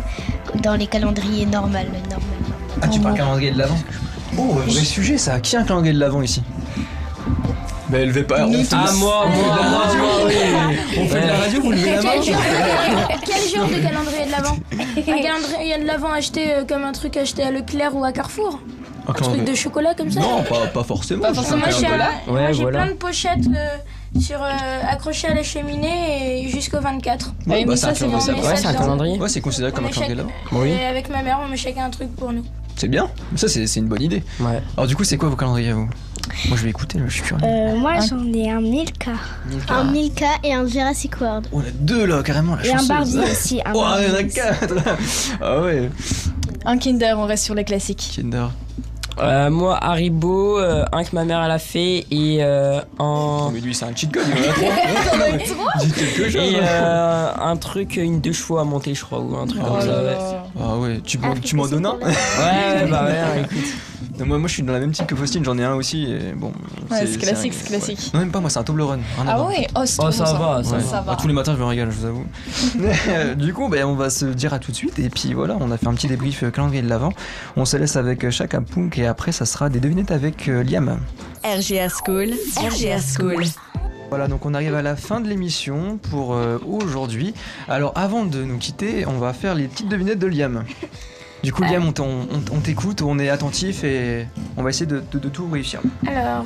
dans 0.63 0.73
les 0.75 0.87
calendriers 0.87 1.45
normales. 1.45 1.85
normalement. 1.91 2.55
Ah, 2.81 2.87
tu 2.87 2.99
parles 2.99 3.15
calendrier 3.15 3.51
de 3.51 3.59
l'avant? 3.59 3.77
Oh, 4.37 4.53
vrai 4.65 4.69
sujet 4.83 5.17
ça. 5.17 5.39
Qui 5.39 5.55
a 5.55 5.59
un 5.59 5.63
calendrier 5.63 5.93
de 5.93 5.99
l'avant 5.99 6.21
ici 6.21 6.41
Bah, 7.89 7.99
levez 7.99 8.23
pas. 8.23 8.45
On 8.47 8.63
fait 8.63 8.75
Ah, 8.75 8.91
de- 8.91 8.97
moi, 8.97 9.25
on 9.27 9.31
fait 9.31 9.37
de 9.37 9.43
moi, 9.45 9.55
la 9.61 9.69
moi, 9.69 9.79
radio, 9.79 9.99
moi, 9.99 10.09
oui. 10.25 10.77
On 10.99 11.07
fait 11.07 11.21
de 11.21 11.27
la 11.27 11.37
radio, 11.37 11.61
vous 11.61 11.71
levez 11.71 11.91
la 11.91 12.01
main 12.01 12.09
Quel 12.13 12.23
genre, 12.23 12.41
quel 13.25 13.49
genre 13.49 13.67
de 13.67 13.75
calendrier 13.87 14.25
de 14.25 14.31
l'avant 14.31 14.55
Un 14.97 15.21
calendrier 15.21 15.77
de 15.79 15.85
l'avant 15.85 16.11
acheté 16.11 16.53
euh, 16.53 16.63
comme 16.67 16.83
un 16.83 16.91
truc 16.91 17.17
acheté 17.17 17.43
à 17.43 17.51
Leclerc 17.51 17.95
ou 17.95 18.03
à 18.03 18.11
Carrefour 18.11 18.59
Un 19.07 19.11
Un 19.11 19.13
truc 19.13 19.43
de 19.45 19.53
chocolat 19.53 19.93
comme 19.93 20.09
ça 20.11 20.19
Non, 20.21 20.41
pas, 20.43 20.67
pas 20.67 20.83
forcément. 20.83 21.21
Pas 21.21 21.29
c'est 21.29 21.35
forcément. 21.35 21.57
un 21.57 21.59
Moi 21.59 21.69
j'ai 21.69 21.81
calendrier. 21.85 22.11
un- 22.27 22.31
Ouais, 22.33 22.41
moi, 22.41 22.51
j'ai 22.51 22.61
voilà. 22.63 22.83
plein 22.83 22.91
de 22.93 22.97
pochettes 22.97 23.47
euh, 23.55 24.19
sur, 24.19 24.41
euh, 24.41 24.49
accrochées 24.89 25.27
à 25.27 25.33
la 25.35 25.43
cheminée 25.43 26.45
et 26.45 26.49
jusqu'au 26.49 26.79
24. 26.79 27.33
Ouais, 27.47 27.59
Ah, 27.61 27.65
bah, 27.67 27.73
un 27.73 27.75
ça, 27.75 27.93
c'est 27.93 28.05
un 28.67 28.73
calendrier. 28.73 29.19
Ouais, 29.19 29.29
c'est 29.29 29.41
considéré 29.41 29.71
comme 29.71 29.85
un 29.85 29.89
met 29.89 29.93
calendrier. 29.93 30.23
Oui. 30.51 30.69
Et 30.71 30.86
avec 30.86 31.10
ma 31.10 31.21
mère, 31.21 31.39
on 31.43 31.47
met 31.47 31.58
chacun 31.58 31.86
un 31.86 31.89
truc 31.91 32.15
pour 32.15 32.31
nous. 32.34 32.43
C'est 32.75 32.88
bien. 32.88 33.09
Ça, 33.36 33.47
c'est 33.47 33.75
une 33.75 33.88
bonne 33.88 34.01
idée. 34.01 34.23
Ouais. 34.39 34.62
Alors, 34.77 34.88
du 34.88 34.95
coup, 34.95 35.03
c'est 35.03 35.17
quoi 35.17 35.29
vos 35.29 35.36
calendriers 35.36 35.69
à 35.69 35.75
vous? 35.75 35.89
Moi, 36.47 36.57
je 36.57 36.63
vais 36.63 36.69
écouter, 36.69 36.97
là, 36.99 37.05
je 37.07 37.13
suis 37.13 37.21
curieux. 37.23 37.43
Euh, 37.45 37.75
moi 37.75 37.99
j'en 37.99 38.23
ai 38.31 38.49
un 38.49 38.62
Milka. 38.62 39.12
Milka. 39.49 39.73
Un 39.73 39.83
Milka 39.91 40.25
et 40.43 40.53
un 40.53 40.65
Jurassic 40.65 41.19
World. 41.19 41.47
Oh, 41.51 41.57
on 41.57 41.67
a 41.67 41.71
deux 41.71 42.05
là, 42.05 42.23
carrément, 42.23 42.55
la 42.55 42.65
Et 42.65 42.71
un. 42.71 42.83
Barbie 42.83 43.17
aussi. 43.31 43.62
Un 43.65 43.71
Oh, 43.75 43.83
il 43.99 44.03
y 44.03 44.07
en 44.07 44.09
a 44.09 44.12
Barbie 44.13 44.33
quatre 44.33 44.75
Ah 45.41 45.62
ouais, 45.62 45.89
Un 46.65 46.77
Kinder, 46.77 47.15
on 47.17 47.25
reste 47.25 47.43
sur 47.43 47.55
les 47.55 47.65
classiques. 47.65 48.13
Kinder. 48.15 48.51
Euh, 49.19 49.49
moi, 49.49 49.78
Haribo, 49.82 50.58
euh, 50.60 50.86
un 50.91 51.04
que 51.04 51.13
ma 51.15 51.23
mère 51.23 51.41
elle 51.43 51.52
a 51.52 51.60
fait 51.60 52.06
et 52.10 52.38
euh, 52.41 52.80
Oh, 52.99 53.47
un. 53.47 53.52
mais 53.52 53.60
lui, 53.60 53.73
c'est 53.76 53.86
un 53.86 53.95
cheat 53.95 54.12
code, 54.12 54.23
il 54.28 54.39
en 54.39 55.21
a 55.21 55.38
trois. 55.39 55.71
Dis 55.80 55.91
quelque 55.91 56.30
chose. 56.30 56.36
Et 56.36 56.56
euh, 56.62 57.28
un 57.39 57.56
truc, 57.58 57.95
une 57.97 58.19
deux 58.21 58.34
chevaux 58.34 58.58
à 58.58 58.63
monter, 58.63 58.93
je 58.95 59.04
crois, 59.04 59.19
ou 59.19 59.36
un 59.38 59.45
truc 59.47 59.62
Oh 59.63 59.67
comme 59.67 59.78
là 59.78 59.82
ça, 59.86 60.02
ouais. 60.04 60.17
Ah 60.62 60.78
ouais, 60.78 60.99
tu, 61.06 61.19
tu 61.43 61.56
m'en 61.56 61.67
donnes 61.67 61.86
un 61.86 61.93
Ouais, 61.99 62.06
ouais, 62.06 62.88
bah 62.89 63.04
ouais, 63.06 63.17
hein, 63.19 63.43
écoute. 63.43 63.73
Non, 64.19 64.28
moi, 64.28 64.38
moi, 64.38 64.47
je 64.47 64.54
suis 64.54 64.63
dans 64.63 64.73
la 64.73 64.80
même 64.80 64.91
team 64.91 65.08
que 65.08 65.15
Faustine, 65.15 65.43
j'en 65.43 65.58
ai 65.58 65.63
un 65.63 65.73
aussi. 65.73 66.04
Et 66.04 66.34
bon, 66.36 66.52
Ouais, 66.91 67.06
c'est 67.08 67.17
classique, 67.17 67.52
un- 67.54 67.56
c'est 67.58 67.67
classique. 67.67 67.97
ouais. 67.99 68.10
Non, 68.13 68.19
même 68.19 68.32
pas, 68.32 68.39
moi, 68.41 68.49
c'est 68.52 68.60
un 68.60 68.63
Toblerone. 68.63 69.02
à 69.19 69.23
Ah 69.28 69.43
ouais, 69.43 69.67
oh, 69.76 69.82
c'est 69.86 70.02
Oh, 70.04 70.12
ça 70.12 70.26
bon, 70.26 70.39
va, 70.39 70.63
ça 70.63 70.76
Ouais. 70.76 70.84
Ça 70.84 71.02
va. 71.02 71.13
Ah, 71.13 71.17
tous 71.19 71.28
les 71.28 71.34
matins, 71.34 71.54
je 71.56 71.60
me 71.60 71.65
régale, 71.65 71.89
je 71.91 71.97
vous 71.97 72.06
avoue. 72.06 72.26
du 73.38 73.54
coup, 73.54 73.69
ben, 73.69 73.86
on 73.86 73.95
va 73.95 74.10
se 74.12 74.26
dire 74.26 74.54
à 74.54 74.60
tout 74.60 74.71
de 74.71 74.76
suite. 74.76 74.99
Et 74.99 75.10
puis 75.10 75.34
voilà, 75.34 75.58
on 75.60 75.71
a 75.71 75.78
fait 75.78 75.88
un 75.88 75.93
petit 75.95 76.08
débrief 76.08 76.43
euh, 76.43 76.52
calendrier 76.52 76.84
de 76.84 76.89
l'avant. 76.89 77.12
On 77.58 77.65
se 77.65 77.76
laisse 77.78 77.95
avec 77.95 78.23
euh, 78.23 78.30
Chaka 78.32 78.62
Punk 78.62 78.97
et 78.99 79.08
après, 79.08 79.32
ça 79.32 79.45
sera 79.45 79.69
des 79.69 79.80
devinettes 79.80 80.12
avec 80.12 80.47
euh, 80.47 80.63
Liam. 80.63 80.99
RGR 81.43 81.89
School, 82.06 82.30
RGR 82.58 82.99
School. 83.02 83.43
Voilà, 84.10 84.28
donc 84.28 84.45
on 84.45 84.54
arrive 84.54 84.76
à 84.76 84.84
la 84.84 84.95
fin 84.95 85.21
de 85.21 85.28
l'émission 85.28 85.97
pour 86.12 86.36
euh, 86.36 86.60
aujourd'hui. 86.67 87.34
Alors 87.67 87.93
avant 87.95 88.26
de 88.26 88.43
nous 88.43 88.60
quitter, 88.60 89.08
on 89.08 89.17
va 89.17 89.34
faire 89.34 89.56
les 89.56 89.67
petites 89.67 89.89
devinettes 89.89 90.19
de 90.19 90.28
Liam. 90.28 90.65
Du 91.43 91.51
coup, 91.51 91.62
Liam, 91.63 91.84
on 91.99 92.01
on- 92.01 92.27
on 92.56 92.60
t'écoute, 92.62 93.01
on 93.01 93.19
est 93.19 93.27
attentif 93.29 93.84
et 93.84 94.25
on 94.56 94.63
va 94.63 94.69
essayer 94.69 94.86
de, 94.86 95.03
de- 95.12 95.19
de 95.19 95.29
tout 95.29 95.47
réussir. 95.49 95.82
Alors, 96.08 96.45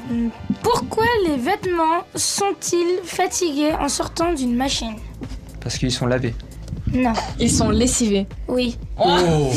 pourquoi 0.64 1.06
les 1.28 1.38
vêtements 1.38 2.04
sont-ils 2.16 3.00
fatigués 3.04 3.74
en 3.80 3.90
sortant 3.90 4.34
d'une 4.34 4.56
machine? 4.56 4.96
Parce 5.62 5.78
qu'ils 5.78 5.92
sont 5.92 6.08
lavés. 6.08 6.34
Non. 6.92 7.14
Ils 7.40 7.52
sont 7.52 7.70
lessivés. 7.70 8.26
Oui. 8.48 8.78
Oh, 8.98 9.52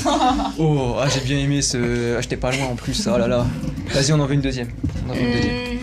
oh 0.59 0.95
ah, 1.01 1.09
j'ai 1.09 1.21
bien 1.21 1.39
aimé 1.39 1.63
ce. 1.63 2.17
Ah, 2.17 2.21
j'étais 2.21 2.37
pas 2.37 2.51
loin 2.51 2.67
en 2.67 2.75
plus, 2.75 3.09
oh 3.11 3.17
là 3.17 3.27
là. 3.29 3.47
Vas-y, 3.95 4.13
on 4.13 4.21
en 4.21 4.27
veut 4.27 4.35
une 4.35 4.41
deuxième. 4.43 4.69
On 5.07 5.11
en 5.11 5.15
veut 5.15 5.21
une 5.23 5.33
deuxième. 5.33 5.57
Hum, 5.57 5.79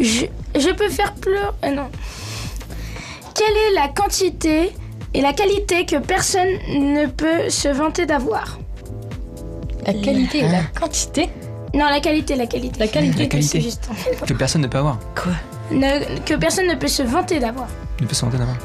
je, 0.00 0.24
je 0.60 0.70
peux 0.74 0.88
faire 0.88 1.14
pleurer. 1.14 1.52
euh, 1.64 1.70
non. 1.74 1.88
Quelle 3.34 3.54
est 3.56 3.74
la 3.74 3.88
quantité 3.88 4.72
et 5.14 5.20
la 5.22 5.32
qualité 5.32 5.86
que 5.86 5.96
personne 5.96 6.48
ne 6.68 7.06
peut 7.06 7.48
se 7.48 7.68
vanter 7.68 8.04
d'avoir 8.06 8.58
La 9.86 9.92
qualité 9.94 10.38
et 10.38 10.48
la 10.48 10.62
quantité. 10.78 11.28
Non, 11.74 11.86
la 11.90 12.00
qualité, 12.00 12.36
la 12.36 12.46
qualité. 12.46 12.78
La 12.78 12.86
qualité. 12.86 13.18
La 13.24 13.26
qualité. 13.26 13.60
Juste. 13.60 13.88
Que 14.26 14.32
personne 14.34 14.62
ne 14.62 14.68
peut 14.68 14.78
avoir. 14.78 14.98
Ne- 15.72 16.20
que 16.24 16.34
personne 16.34 16.68
ne 16.68 16.74
peut 16.76 16.86
se 16.88 17.02
vanter 17.02 17.40
d'avoir. 17.40 17.66
Ne 18.00 18.06
peut 18.06 18.14
se 18.14 18.24
vanter 18.24 18.38
d'avoir. 18.38 18.56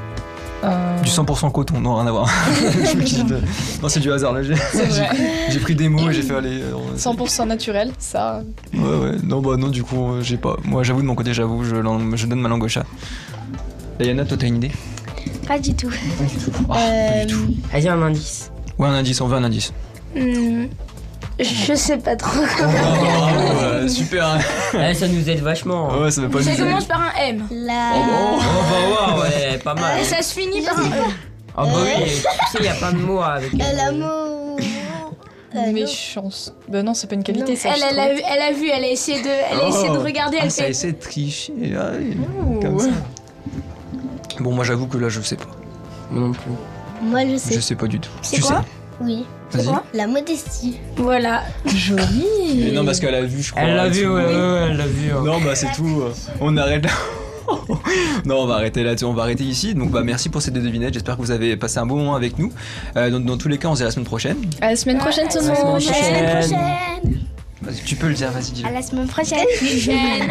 Euh, 0.63 0.99
Du 1.01 1.09
100% 1.09 1.51
coton, 1.51 1.79
non, 1.79 1.95
rien 1.95 2.07
à 2.07 2.11
voir. 2.11 2.29
Je 2.91 2.97
me 2.97 3.03
quitte. 3.03 3.33
Non, 3.81 3.87
c'est 3.89 3.99
du 4.01 4.11
hasard 4.11 4.33
là. 4.33 4.41
J'ai 4.43 5.59
pris 5.59 5.73
des 5.73 5.87
mots 5.89 6.09
et 6.09 6.13
j'ai 6.13 6.21
fait 6.21 6.35
aller. 6.35 6.61
euh, 6.61 6.97
100% 6.97 7.47
naturel, 7.47 7.91
ça. 7.97 8.43
Ouais, 8.73 8.79
ouais. 8.81 9.11
Non, 9.23 9.39
bah 9.41 9.55
non, 9.57 9.69
du 9.69 9.83
coup, 9.83 10.11
euh, 10.11 10.21
j'ai 10.21 10.37
pas. 10.37 10.57
Moi, 10.65 10.83
j'avoue, 10.83 11.01
de 11.01 11.07
mon 11.07 11.15
côté, 11.15 11.33
j'avoue, 11.33 11.63
je, 11.63 11.75
donne 12.25 12.41
ma 12.41 12.49
langue 12.49 12.63
au 12.63 12.67
chat. 12.67 12.85
Et 14.01 14.07
Yana, 14.07 14.25
toi, 14.25 14.37
t'as 14.37 14.47
une 14.47 14.57
idée? 14.57 14.71
Pas 15.47 15.59
du 15.59 15.73
tout. 15.75 15.91
Ah, 16.69 16.73
Pas 16.75 17.25
du 17.25 17.33
tout. 17.33 17.53
Vas-y, 17.71 17.87
un 17.87 18.01
indice. 18.01 18.51
Ouais, 18.77 18.87
un 18.87 18.93
indice, 18.93 19.19
on 19.21 19.27
veut 19.27 19.37
un 19.37 19.43
indice. 19.43 19.73
Hum, 20.15 20.67
je 21.39 21.73
sais 21.75 21.97
pas 21.97 22.15
trop. 22.15 22.39
Oh, 22.61 23.83
ouais, 23.83 23.89
super. 23.89 24.39
Eh, 24.73 24.93
ça 24.93 25.07
nous 25.07 25.29
aide 25.29 25.39
vachement. 25.41 25.89
hein. 25.91 26.03
Ouais, 26.03 26.11
ça 26.11 26.21
pas 26.23 26.41
Ça 26.41 26.55
commence 26.55 26.85
par 26.85 27.01
un 27.01 27.11
M. 27.21 27.43
La... 27.51 27.91
Oh 27.95 28.39
bah 28.39 29.15
ouais, 29.23 29.51
ouais, 29.51 29.57
pas 29.57 29.73
mal. 29.73 29.99
Et 29.99 30.03
ça 30.03 30.21
se 30.21 30.33
finit 30.39 30.61
par 30.61 30.77
un 30.79 30.83
E. 30.83 31.11
Ah 31.57 31.63
bah 31.65 31.71
oui, 31.83 32.03
tu 32.05 32.11
sais, 32.11 32.57
il 32.59 32.65
y 32.65 32.69
a 32.69 32.73
plein 32.73 32.91
de 32.93 32.97
mots 32.99 33.21
avec. 33.21 33.53
Euh, 33.53 33.57
euh, 33.61 33.75
L'amour. 33.75 34.57
Euh, 35.55 35.65
non. 35.65 35.71
Méchance. 35.73 36.53
Bah 36.67 36.83
non, 36.83 36.93
c'est 36.93 37.07
pas 37.07 37.15
une 37.15 37.23
qualité, 37.23 37.55
ça. 37.55 37.69
Elle, 37.75 37.99
a, 37.99 38.13
vu- 38.13 38.21
elle 38.29 38.41
a 38.41 38.51
vu, 38.51 38.69
elle 38.71 38.83
a 38.83 38.89
essayé 38.89 39.21
de, 39.21 39.27
elle 39.27 39.59
a 39.59 39.67
essayé 39.67 39.89
de 39.89 39.97
Oh. 39.97 40.03
regarder, 40.03 40.37
Ah, 40.39 40.43
elle 40.45 40.51
ça 40.51 40.63
fait. 40.63 40.69
essaie 40.69 40.91
de 40.91 40.99
tricher. 40.99 41.53
ah. 41.77 41.91
Comme 42.61 42.79
ça. 42.79 42.89
Bon, 44.39 44.51
moi, 44.53 44.63
j'avoue 44.63 44.87
que 44.87 44.97
là, 44.97 45.09
je 45.09 45.21
sais 45.21 45.35
pas. 45.35 45.45
Moi 46.11 46.27
non 46.27 46.31
plus. 46.33 46.51
Moi 47.01 47.21
je 47.29 47.37
sais. 47.37 47.53
Euh, 47.53 47.55
Je 47.57 47.61
sais 47.61 47.75
pas 47.75 47.87
du 47.87 47.99
tout. 47.99 48.09
C'est 48.21 48.37
Tu 48.37 48.41
quoi 48.41 48.57
sais 48.61 49.03
Oui. 49.03 49.25
Vas-y. 49.51 49.65
quoi 49.65 49.83
La 49.93 50.07
modestie. 50.07 50.77
Voilà. 50.97 51.43
Joli. 51.65 52.25
Mais 52.65 52.71
non, 52.71 52.83
parce 52.85 52.99
qu'elle 52.99 53.15
a 53.15 53.21
vu, 53.21 53.41
je 53.41 53.51
crois. 53.51 53.63
Elle 53.63 53.75
l'a 53.75 53.87
et 53.87 53.89
vu, 53.91 54.03
tout. 54.03 54.09
ouais, 54.09 54.25
ouais, 54.25 54.31
ouais, 54.33 54.67
elle 54.71 54.77
l'a 54.77 54.85
vu. 54.87 55.11
hein. 55.11 55.21
Non, 55.25 55.39
bah 55.41 55.55
c'est 55.55 55.71
tout. 55.75 56.03
On 56.41 56.55
arrête 56.57 56.83
là. 56.85 56.91
non, 58.25 58.41
on 58.41 58.45
va 58.45 58.55
arrêter 58.55 58.83
là-dessus, 58.83 59.05
on 59.05 59.13
va 59.13 59.23
arrêter 59.23 59.43
ici. 59.43 59.73
Donc, 59.73 59.89
bah, 59.91 60.01
merci 60.03 60.29
pour 60.29 60.41
ces 60.41 60.51
deux 60.51 60.61
devinettes. 60.61 60.93
J'espère 60.93 61.15
que 61.17 61.21
vous 61.21 61.31
avez 61.31 61.55
passé 61.57 61.79
un 61.79 61.85
bon 61.87 61.95
moment 61.97 62.15
avec 62.15 62.37
nous. 62.37 62.51
Euh, 62.95 63.09
dans, 63.09 63.19
dans 63.19 63.37
tous 63.37 63.47
les 63.47 63.57
cas, 63.57 63.69
on 63.69 63.73
se 63.75 63.77
dit 63.79 63.83
à 63.83 63.87
la 63.87 63.91
semaine 63.91 64.05
prochaine. 64.05 64.37
À 64.61 64.69
la 64.71 64.75
semaine 64.75 64.97
prochaine, 64.99 65.27
tout 65.29 65.39
le 65.39 65.45
À 65.45 65.47
la 65.49 65.55
semaine 65.55 65.71
monde. 65.71 65.81
prochaine. 65.81 66.39
prochaine. 66.39 67.19
Vas-y, 67.61 67.83
tu 67.85 67.95
peux 67.95 68.07
le 68.07 68.13
dire, 68.13 68.31
vas-y, 68.31 68.51
dis-le. 68.51 68.67
À 68.67 68.71
la 68.71 68.81
semaine 68.81 69.07
prochaine. 69.07 69.39